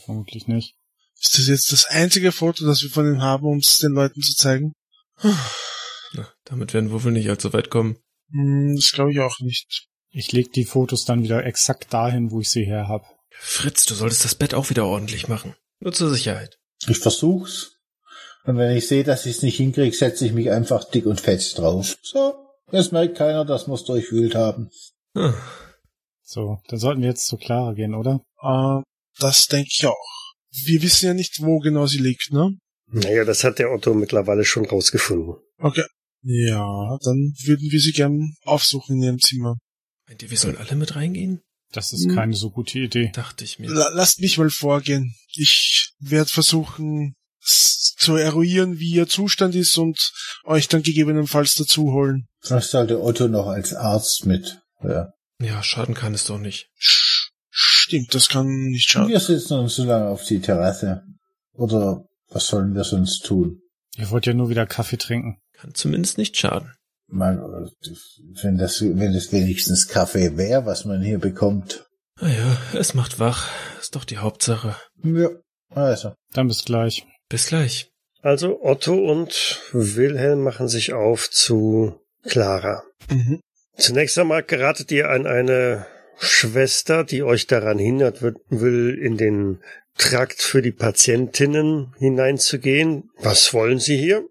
[0.05, 0.75] Vermutlich nicht.
[1.21, 4.21] Ist das jetzt das einzige Foto, das wir von ihm haben, um es den Leuten
[4.21, 4.73] zu zeigen?
[5.21, 7.97] Na, damit werden wir wohl nicht allzu weit kommen.
[8.31, 9.87] Hm, das glaube ich auch nicht.
[10.09, 13.03] Ich leg die Fotos dann wieder exakt dahin, wo ich sie her hab.
[13.31, 15.55] Fritz, du solltest das Bett auch wieder ordentlich machen.
[15.79, 16.59] Nur zur Sicherheit.
[16.87, 17.72] Ich versuch's.
[18.45, 21.21] Und wenn ich sehe, dass ich es nicht hinkriege, setze ich mich einfach dick und
[21.21, 21.97] fest drauf.
[22.01, 22.33] So,
[22.71, 24.69] jetzt merkt keiner, dass wir's durchwühlt haben.
[25.15, 25.33] Ah,
[26.21, 28.21] So, dann sollten wir jetzt zu Clara gehen, oder?
[28.41, 28.81] Äh,
[29.19, 30.07] das denke ich auch.
[30.65, 32.57] Wir wissen ja nicht, wo genau sie liegt, ne?
[32.87, 35.35] Naja, das hat der Otto mittlerweile schon rausgefunden.
[35.59, 35.85] Okay.
[36.21, 39.57] Ja, dann würden wir sie gern aufsuchen in ihrem Zimmer.
[40.07, 41.41] meint ihr, wir sollen alle mit reingehen?
[41.71, 42.15] Das ist Hm.
[42.15, 43.11] keine so gute Idee.
[43.13, 43.69] Dachte ich mir.
[43.69, 45.15] La lasst mich mal vorgehen.
[45.33, 50.11] Ich werde versuchen zu eruieren, wie ihr Zustand ist und
[50.45, 52.27] euch dann gegebenenfalls dazu holen.
[52.47, 54.59] Das sollte Otto noch als Arzt mit.
[54.83, 55.13] Ja.
[55.39, 56.69] Ja, schaden kann es doch nicht.
[56.77, 59.09] Sch stimmt, das kann nicht schaden.
[59.09, 61.03] Wir sitzen uns so lange auf die Terrasse.
[61.53, 63.61] Oder was sollen wir sonst tun?
[63.95, 65.37] Ihr wollt ja nur wieder Kaffee trinken.
[65.53, 66.73] Kann zumindest nicht schaden.
[67.07, 67.39] Man,
[68.41, 71.85] wenn das, wenn es wenigstens Kaffee wäre, was man hier bekommt.
[72.19, 73.49] Naja, es macht wach.
[73.79, 74.75] Ist doch die Hauptsache.
[75.03, 75.29] Ja.
[75.69, 76.13] Also.
[76.31, 77.05] Dann bis gleich.
[77.33, 77.89] Bis gleich.
[78.21, 82.83] Also Otto und Wilhelm machen sich auf zu Clara.
[83.09, 83.39] Mhm.
[83.75, 85.87] Zunächst einmal geratet ihr an eine
[86.19, 89.61] Schwester, die euch daran hindert wird- will, in den
[89.97, 93.09] Trakt für die Patientinnen hineinzugehen.
[93.17, 94.23] Was wollen Sie hier?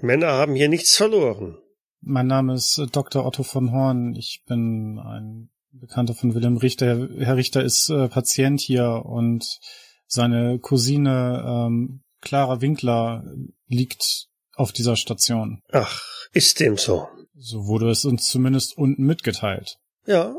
[0.00, 1.58] Männer haben hier nichts verloren.
[2.00, 3.26] Mein Name ist äh, Dr.
[3.26, 4.14] Otto von Horn.
[4.14, 6.86] Ich bin ein Bekannter von Wilhelm Richter.
[6.86, 9.44] Herr- Herr Richter ist äh, Patient hier und
[10.06, 13.24] seine Cousine ähm, Clara Winkler
[13.66, 15.62] liegt auf dieser Station.
[15.72, 16.02] Ach,
[16.32, 17.08] ist dem so.
[17.34, 19.78] So wurde es uns zumindest unten mitgeteilt.
[20.06, 20.34] Ja.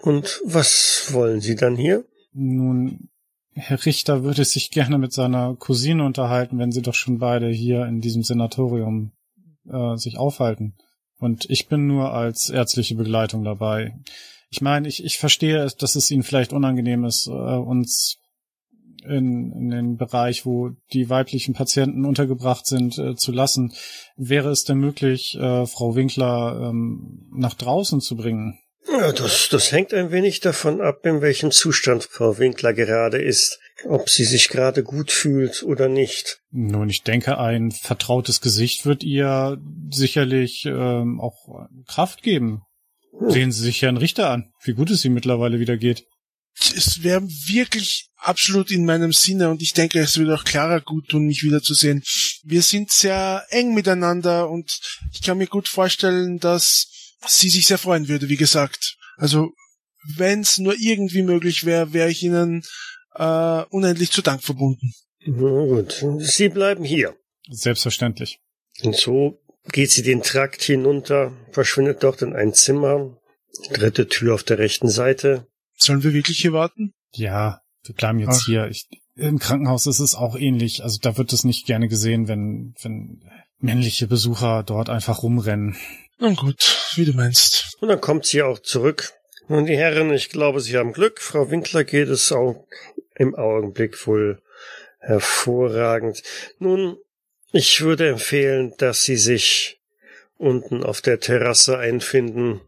[0.00, 2.04] Und was wollen Sie dann hier?
[2.32, 3.08] Nun,
[3.54, 7.86] Herr Richter würde sich gerne mit seiner Cousine unterhalten, wenn sie doch schon beide hier
[7.86, 9.12] in diesem Senatorium
[9.68, 10.74] äh, sich aufhalten.
[11.18, 13.96] Und ich bin nur als ärztliche Begleitung dabei.
[14.50, 18.18] Ich meine, ich, ich verstehe, es, dass es Ihnen vielleicht unangenehm ist, äh, uns
[19.08, 23.72] in, in den Bereich, wo die weiblichen Patienten untergebracht sind, äh, zu lassen.
[24.16, 28.58] Wäre es denn möglich, äh, Frau Winkler ähm, nach draußen zu bringen?
[28.86, 33.58] Ja, das, das hängt ein wenig davon ab, in welchem Zustand Frau Winkler gerade ist.
[33.86, 36.40] Ob sie sich gerade gut fühlt oder nicht.
[36.50, 39.58] Nun, ich denke, ein vertrautes Gesicht wird ihr
[39.90, 42.62] sicherlich ähm, auch Kraft geben.
[43.28, 46.04] Sehen Sie sich Herrn Richter an, wie gut es ihm mittlerweile wieder geht.
[46.76, 51.08] Es wäre wirklich absolut in meinem Sinne und ich denke, es würde auch Clara gut
[51.08, 52.02] tun, mich wiederzusehen.
[52.42, 54.80] Wir sind sehr eng miteinander und
[55.12, 56.86] ich kann mir gut vorstellen, dass
[57.26, 58.96] sie sich sehr freuen würde, wie gesagt.
[59.16, 59.52] Also,
[60.16, 62.62] wenn es nur irgendwie möglich wäre, wäre ich Ihnen
[63.14, 64.92] äh, unendlich zu Dank verbunden.
[65.26, 67.16] Na gut, Sie bleiben hier.
[67.48, 68.38] Selbstverständlich.
[68.82, 69.40] Und so
[69.70, 73.16] geht sie den Trakt hinunter, verschwindet dort in ein Zimmer,
[73.72, 75.46] dritte Tür auf der rechten Seite.
[75.84, 76.92] Sollen wir wirklich hier warten?
[77.12, 78.46] Ja, wir bleiben jetzt Ach.
[78.46, 78.66] hier.
[78.68, 80.82] Ich, Im Krankenhaus ist es auch ähnlich.
[80.82, 83.22] Also da wird es nicht gerne gesehen, wenn, wenn
[83.58, 85.76] männliche Besucher dort einfach rumrennen.
[86.18, 87.76] Na gut, wie du meinst.
[87.80, 89.12] Und dann kommt sie auch zurück
[89.48, 91.20] Nun, die Herren, ich glaube, Sie haben Glück.
[91.20, 92.66] Frau Winkler geht es auch
[93.14, 94.40] im Augenblick wohl
[95.00, 96.22] hervorragend.
[96.58, 96.96] Nun,
[97.52, 99.80] ich würde empfehlen, dass Sie sich
[100.38, 102.60] unten auf der Terrasse einfinden.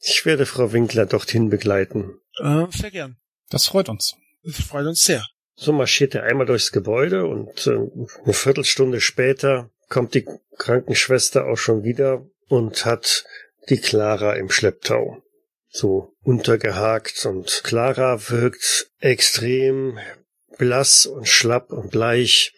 [0.00, 2.20] Ich werde Frau Winkler dorthin begleiten.
[2.38, 3.16] Äh, sehr gern.
[3.50, 4.16] Das freut uns.
[4.42, 5.24] Das freut uns sehr.
[5.54, 7.78] So marschiert er einmal durchs Gebäude und äh,
[8.24, 10.26] eine Viertelstunde später kommt die
[10.58, 13.24] Krankenschwester auch schon wieder und hat
[13.68, 15.22] die Clara im Schlepptau.
[15.68, 19.98] So untergehakt und Clara wirkt extrem
[20.58, 22.54] blass und schlapp und bleich,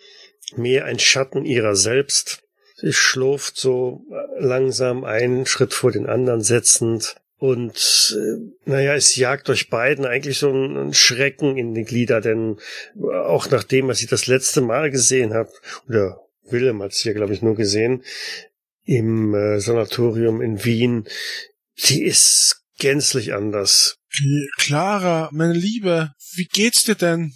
[0.57, 2.43] mehr ein Schatten ihrer selbst.
[2.77, 4.03] Sie schlurft so
[4.39, 10.39] langsam einen Schritt vor den anderen setzend und äh, naja, es jagt euch beiden eigentlich
[10.39, 12.56] so ein, Schrecken in die Glieder, denn
[13.01, 15.51] auch nachdem, was ich das letzte Mal gesehen habe,
[15.89, 16.20] oder
[16.51, 18.02] Willem hat es ja, glaube ich, nur gesehen,
[18.85, 21.06] im äh, Sanatorium in Wien,
[21.74, 23.98] sie ist gänzlich anders.
[24.56, 27.35] Clara, meine Liebe, wie geht's dir denn?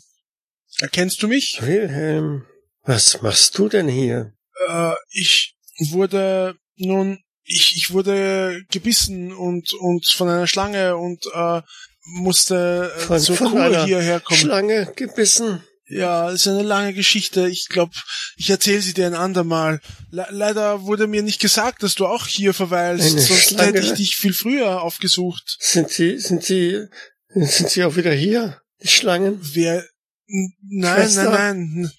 [0.80, 1.60] Erkennst du mich?
[1.62, 2.46] Wilhelm,
[2.82, 4.32] was machst du denn hier?
[4.66, 5.54] Äh, ich
[5.90, 11.62] wurde nun ich, ich wurde gebissen und, und von einer Schlange und äh,
[12.04, 14.40] musste äh, von, zur von Kur hierher kommen.
[14.40, 15.62] Schlange gebissen.
[15.88, 17.48] Ja, ist eine lange Geschichte.
[17.48, 17.92] Ich glaube,
[18.36, 19.80] ich erzähle sie dir ein andermal.
[20.10, 23.66] Le leider wurde mir nicht gesagt, dass du auch hier verweilst, Eine sonst Schlange?
[23.78, 25.56] hätte ich dich viel früher aufgesucht.
[25.60, 26.86] Sind sie, sind sie,
[27.34, 28.62] sind sie auch wieder hier?
[28.82, 29.38] Die Schlangen?
[29.52, 29.84] Wer?
[30.28, 31.30] N- Nein, Schwester?
[31.30, 31.90] nein, nein.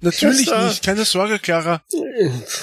[0.00, 0.68] Natürlich Schwester?
[0.68, 0.84] nicht.
[0.84, 1.82] Keine Sorge, Clara.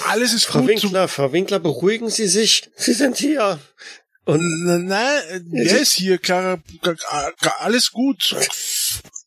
[0.08, 0.68] Alles ist Frau gut.
[0.68, 2.70] Winkler, Frau Winkler, beruhigen Sie sich.
[2.76, 3.58] Sie sind hier.
[4.24, 6.62] Und Nein, nein, wer ist hier, Clara?
[7.58, 8.34] Alles gut.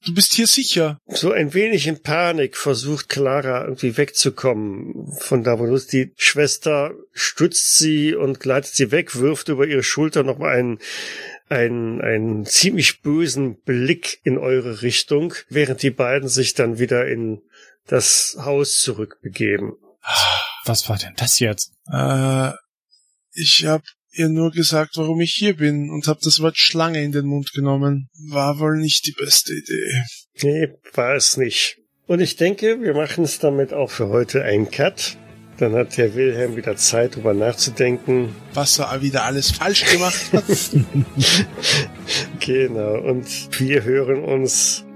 [0.06, 1.00] Du bist hier sicher.
[1.08, 5.78] so ein wenig in Panik versucht Clara irgendwie wegzukommen von da, wo du.
[5.78, 10.80] Die Schwester stützt sie und gleitet sie weg, wirft über ihre Schulter noch mal einen,
[11.50, 17.42] einen, einen ziemlich bösen Blick in eure Richtung, während die beiden sich dann wieder in
[17.88, 19.74] das Haus zurückbegeben.
[20.66, 21.72] Was war denn das jetzt?
[21.92, 22.52] Äh,
[23.34, 27.12] ich hab ihr nur gesagt, warum ich hier bin und hab das Wort Schlange in
[27.12, 28.10] den Mund genommen.
[28.30, 30.04] War wohl nicht die beste Idee.
[30.42, 31.78] Nee, war es nicht.
[32.08, 35.18] Und ich denke, wir machen es damit auch für heute einen Cut.
[35.58, 38.36] Dann hat Herr Wilhelm wieder Zeit, drüber nachzudenken.
[38.54, 40.46] Was er wieder alles falsch gemacht hat.
[42.40, 43.02] Genau.
[43.02, 43.28] Und
[43.60, 44.87] wir hören uns.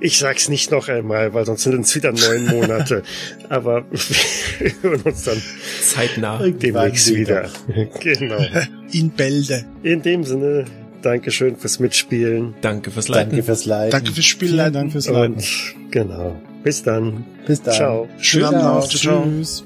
[0.00, 3.02] Ich sag's nicht noch einmal, weil sonst sind es wieder neun Monate.
[3.50, 5.42] Aber wir hören uns dann
[5.82, 6.38] Zeitnah.
[6.48, 7.50] demnächst wieder.
[8.00, 8.38] Genau.
[8.92, 9.64] in Bälde.
[9.82, 10.64] In dem Sinne,
[11.02, 12.54] Dankeschön fürs Mitspielen.
[12.62, 13.30] Danke fürs Leiten.
[13.30, 13.90] Danke fürs Leiten.
[13.90, 14.72] Danke fürs Vielen Spielleiten.
[14.72, 15.34] Dank fürs Leiten.
[15.34, 16.40] Und genau.
[16.62, 17.24] Bis dann.
[17.46, 17.74] Bis dann.
[17.74, 18.08] Ciao.
[18.18, 18.88] Schönen Abend noch.
[18.88, 19.64] Tschüss.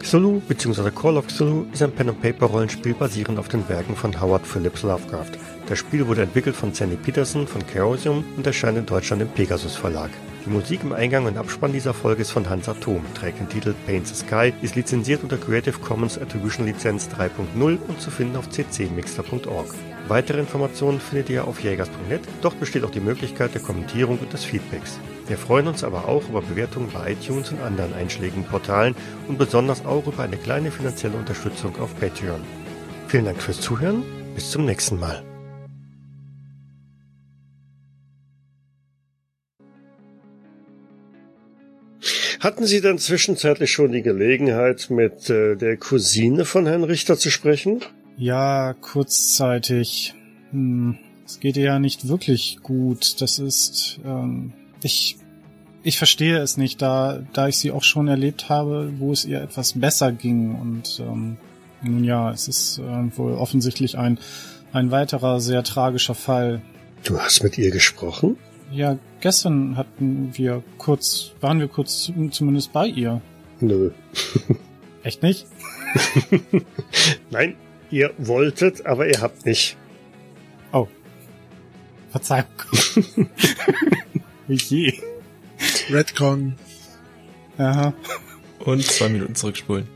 [0.00, 0.90] Cthulhu bzw.
[0.90, 5.32] Call of Cthulhu ist ein Pen-and-Paper-Rollenspiel basierend auf den Werken von Howard Phillips Lovecraft.
[5.68, 9.74] Das Spiel wurde entwickelt von Sandy Peterson von Chaosium und erscheint in Deutschland im Pegasus
[9.74, 10.10] Verlag.
[10.44, 13.74] Die Musik im Eingang und Abspann dieser Folge ist von Hans Atom, trägt den Titel
[13.84, 18.48] Paint the Sky, ist lizenziert unter Creative Commons Attribution Lizenz 3.0 und zu finden auf
[18.48, 19.66] ccmixter.org.
[20.06, 24.44] Weitere Informationen findet ihr auf jägers.net, dort besteht auch die Möglichkeit der Kommentierung und des
[24.44, 25.00] Feedbacks.
[25.26, 28.94] Wir freuen uns aber auch über Bewertungen bei iTunes und anderen einschlägigen Portalen
[29.26, 32.40] und besonders auch über eine kleine finanzielle Unterstützung auf Patreon.
[33.08, 34.04] Vielen Dank fürs Zuhören,
[34.36, 35.24] bis zum nächsten Mal.
[42.40, 47.30] Hatten Sie dann zwischenzeitlich schon die Gelegenheit, mit äh, der Cousine von Herrn Richter zu
[47.30, 47.80] sprechen?
[48.16, 50.14] Ja, kurzzeitig.
[50.50, 53.20] Hm, es geht ihr ja nicht wirklich gut.
[53.20, 54.52] Das ist, ähm,
[54.82, 55.16] ich,
[55.82, 59.40] ich verstehe es nicht, da, da ich sie auch schon erlebt habe, wo es ihr
[59.40, 60.54] etwas besser ging.
[60.54, 61.36] Und ähm,
[61.82, 64.18] nun ja, es ist äh, wohl offensichtlich ein,
[64.72, 66.60] ein weiterer sehr tragischer Fall.
[67.02, 68.36] Du hast mit ihr gesprochen?
[68.70, 73.20] Ja, gestern hatten wir kurz, waren wir kurz zu- zumindest bei ihr.
[73.60, 73.90] Nö.
[75.02, 75.46] Echt nicht?
[77.30, 77.56] Nein,
[77.90, 79.76] ihr wolltet, aber ihr habt nicht.
[80.72, 80.88] Oh.
[82.10, 82.46] Verzeihung.
[84.48, 84.92] Wie je.
[85.90, 86.54] Redcon.
[87.58, 87.94] Aha.
[88.64, 89.86] Und zwei Minuten zurückspulen.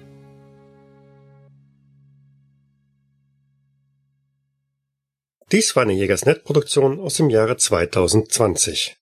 [5.53, 8.97] Dies war eine Jägersnet-Produktion aus dem Jahre 2020.